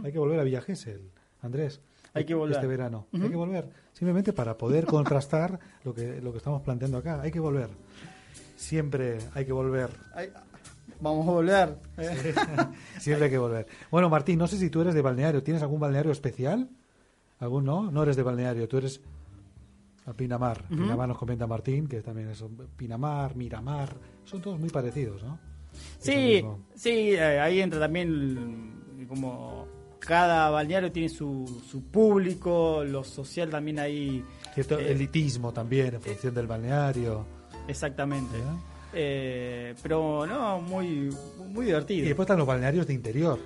[0.03, 1.01] Hay que volver a Villa Gesell,
[1.41, 1.81] Andrés.
[2.13, 2.55] Hay que volver.
[2.55, 3.07] Este verano.
[3.13, 3.67] Hay que volver.
[3.91, 7.21] Simplemente para poder contrastar lo que, lo que estamos planteando acá.
[7.21, 7.67] Hay que volver.
[8.55, 9.89] Siempre hay que volver.
[10.99, 11.77] Vamos a volver.
[11.97, 12.33] eh.
[12.99, 13.67] Siempre hay que volver.
[13.91, 15.43] Bueno, Martín, no sé si tú eres de balneario.
[15.43, 16.69] ¿Tienes algún balneario especial?
[17.39, 17.91] ¿Algún no?
[17.91, 18.67] No eres de balneario.
[18.67, 19.01] Tú eres
[20.05, 20.63] a Pinamar.
[20.67, 22.43] Pinamar nos comenta Martín, que también es
[22.77, 23.95] Pinamar, Miramar.
[24.23, 25.37] Son todos muy parecidos, ¿no?
[25.99, 26.43] Sí,
[26.75, 29.67] sí, eh, ahí entra también como
[29.99, 34.23] cada balneario tiene su, su público, lo social también ahí,
[34.53, 37.25] Cierto Eh, elitismo también en función del balneario.
[37.67, 38.37] exactamente.
[38.37, 38.41] ¿eh?
[38.97, 41.09] Eh, pero no, muy,
[41.49, 42.05] muy divertido.
[42.05, 43.37] Y después están los balnearios de interior,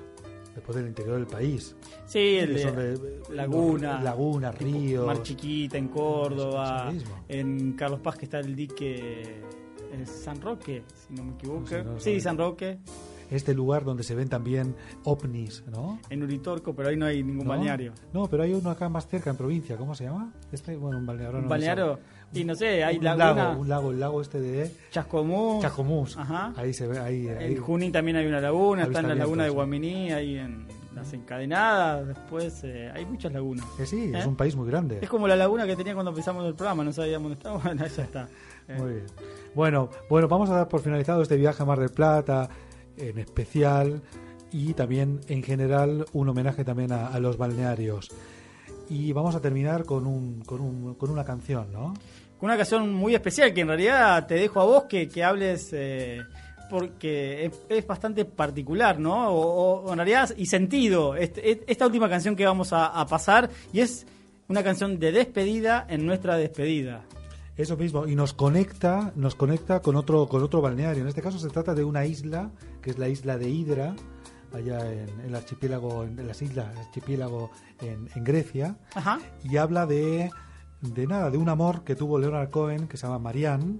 [0.53, 1.75] después del interior del país.
[2.05, 5.05] sí, el de, de- Laguna, Laguna, ríos.
[5.07, 6.93] Mar Chiquita en Córdoba,
[7.27, 9.41] en Carlos Paz que está el dique
[9.91, 11.61] en San Roque, si no me equivoco.
[11.61, 12.21] No sé, no sí.
[12.21, 12.77] San Roque,
[13.31, 15.99] Este lugar donde se ven también ovnis, ¿no?
[16.11, 17.49] en Uritorco, pero ahí no hay ningún ¿No?
[17.51, 17.93] balneario.
[18.13, 20.31] No, pero hay uno acá más cerca en provincia, ¿cómo se llama?
[20.51, 21.37] Este, bueno, un balneario.
[21.37, 21.99] no Un balneario.
[22.33, 26.17] Y no sé, hay un laguna, lago, un lago, el lago este de Chascomús, Chacomús.
[26.17, 26.53] Ajá.
[26.55, 27.53] Ahí se ve, ahí, ahí.
[27.53, 29.49] En Junín también hay una laguna, está en la laguna de.
[29.49, 33.65] Guaminí, ahí en las encadenadas, después eh, hay muchas lagunas.
[33.77, 34.27] Que sí, es ¿Eh?
[34.27, 34.99] un país muy grande.
[35.01, 37.85] Es como la laguna que tenía cuando empezamos el programa, no sabíamos dónde estaba, bueno,
[37.87, 38.27] ya está.
[38.67, 39.05] Eh, Muy bien.
[39.55, 42.49] Bueno, bueno, vamos a dar por finalizado este viaje a Mar del Plata,
[42.97, 44.01] en especial,
[44.51, 48.09] y también en general un homenaje también a, a los balnearios.
[48.89, 51.93] Y vamos a terminar con, un, con, un, con una canción, ¿no?
[52.41, 56.21] Una canción muy especial que en realidad te dejo a vos que, que hables eh,
[56.69, 59.29] porque es, es bastante particular, ¿no?
[59.29, 61.15] O, o en realidad y sentido.
[61.15, 64.05] Este- esta última canción que vamos a, a pasar y es
[64.47, 67.03] una canción de despedida en nuestra despedida.
[67.57, 71.01] Eso mismo, y nos conecta, nos conecta con otro, con otro balneario.
[71.01, 73.95] En este caso se trata de una isla, que es la isla de Hidra,
[74.53, 79.19] allá en, el archipiélago, en las islas, archipiélago en, en Grecia, Ajá.
[79.43, 80.31] y habla de,
[80.81, 83.79] de nada, de un amor que tuvo Leonard Cohen, que se llama Marianne,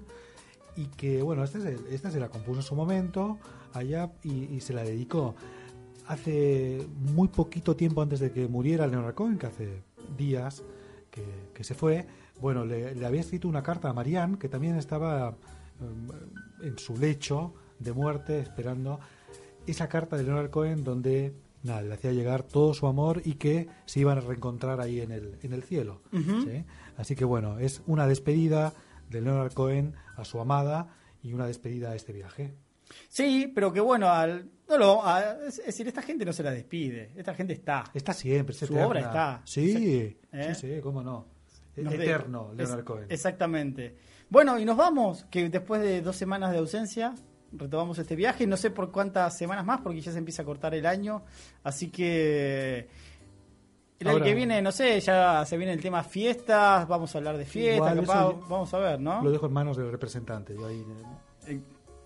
[0.76, 3.38] y que, bueno, esta se, esta se la compuso en su momento,
[3.74, 5.36] allá, y, se la dedicó.
[6.08, 9.84] Hace muy poquito tiempo antes de que muriera Leonard Cohen, que hace
[10.18, 10.64] días
[11.54, 12.08] que, se fue,
[12.40, 15.32] bueno, le, había escrito una carta a Marianne, que también estaba
[15.82, 19.00] eh, en su lecho de muerte, esperando
[19.68, 21.34] esa carta de Leonard Cohen donde
[21.64, 25.12] nada, le hacía llegar todo su amor y que se iban a reencontrar ahí en
[25.12, 26.02] el, en el cielo.
[26.12, 26.64] ¿sí?
[26.98, 28.74] Así que bueno, es una despedida
[29.10, 30.88] de Leonard Cohen a su amada
[31.24, 32.54] y una despedida a este viaje.
[33.08, 36.52] Sí, pero que bueno, al, no lo, a- es decir, esta gente no se la
[36.52, 37.84] despide, esta gente está.
[37.94, 38.88] Está siempre, Su eterna.
[38.88, 39.42] obra está.
[39.46, 40.56] Sí, ¿Eh?
[40.56, 41.28] sí, sí, cómo no.
[41.78, 43.06] Nos de- Eterno, es- Leonard Cohen.
[43.10, 43.96] Exactamente.
[44.30, 47.14] Bueno, y nos vamos, que después de dos semanas de ausencia
[47.52, 50.74] retomamos este viaje, no sé por cuántas semanas más, porque ya se empieza a cortar
[50.76, 51.24] el año,
[51.64, 52.88] así que
[54.00, 57.18] el año Ahora- que viene, no sé, ya se viene el tema fiestas, vamos a
[57.18, 59.22] hablar de fiestas, Igual, capaz, vamos a ver, ¿no?
[59.24, 60.56] Lo dejo en manos del representante.
[60.56, 60.80] Yo ahí,
[61.48, 61.64] eh, El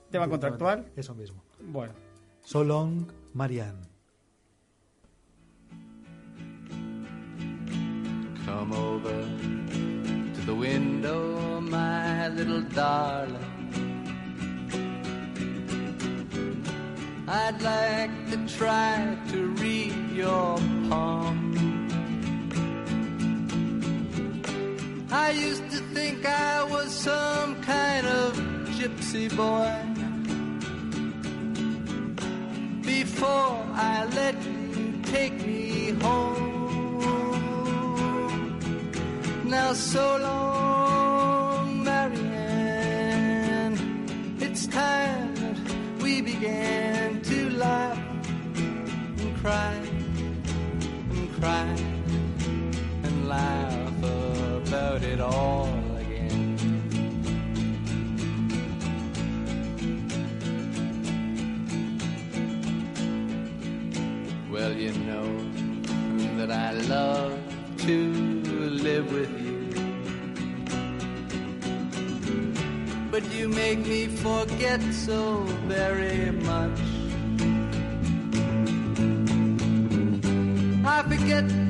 [0.10, 0.86] tema contractual.
[0.96, 1.44] Eso mismo.
[1.60, 1.94] Bueno.
[2.41, 3.88] So long, Marianne.
[8.46, 9.24] Come over
[10.36, 13.62] to the window, my little darling.
[17.26, 20.57] I'd like to try to read your
[20.89, 21.39] palm.
[25.09, 28.36] I used to think I was some kind of
[28.78, 29.71] gypsy boy.
[32.82, 36.41] Before I let you take me home.
[39.45, 43.78] Now so long, Marianne.
[44.41, 45.33] It's time
[46.04, 47.97] we began to laugh
[48.58, 49.74] and cry
[51.12, 51.76] and cry
[53.04, 54.04] and laugh
[54.68, 55.93] about it all
[74.24, 76.80] forget so very much.
[80.86, 81.62] I forget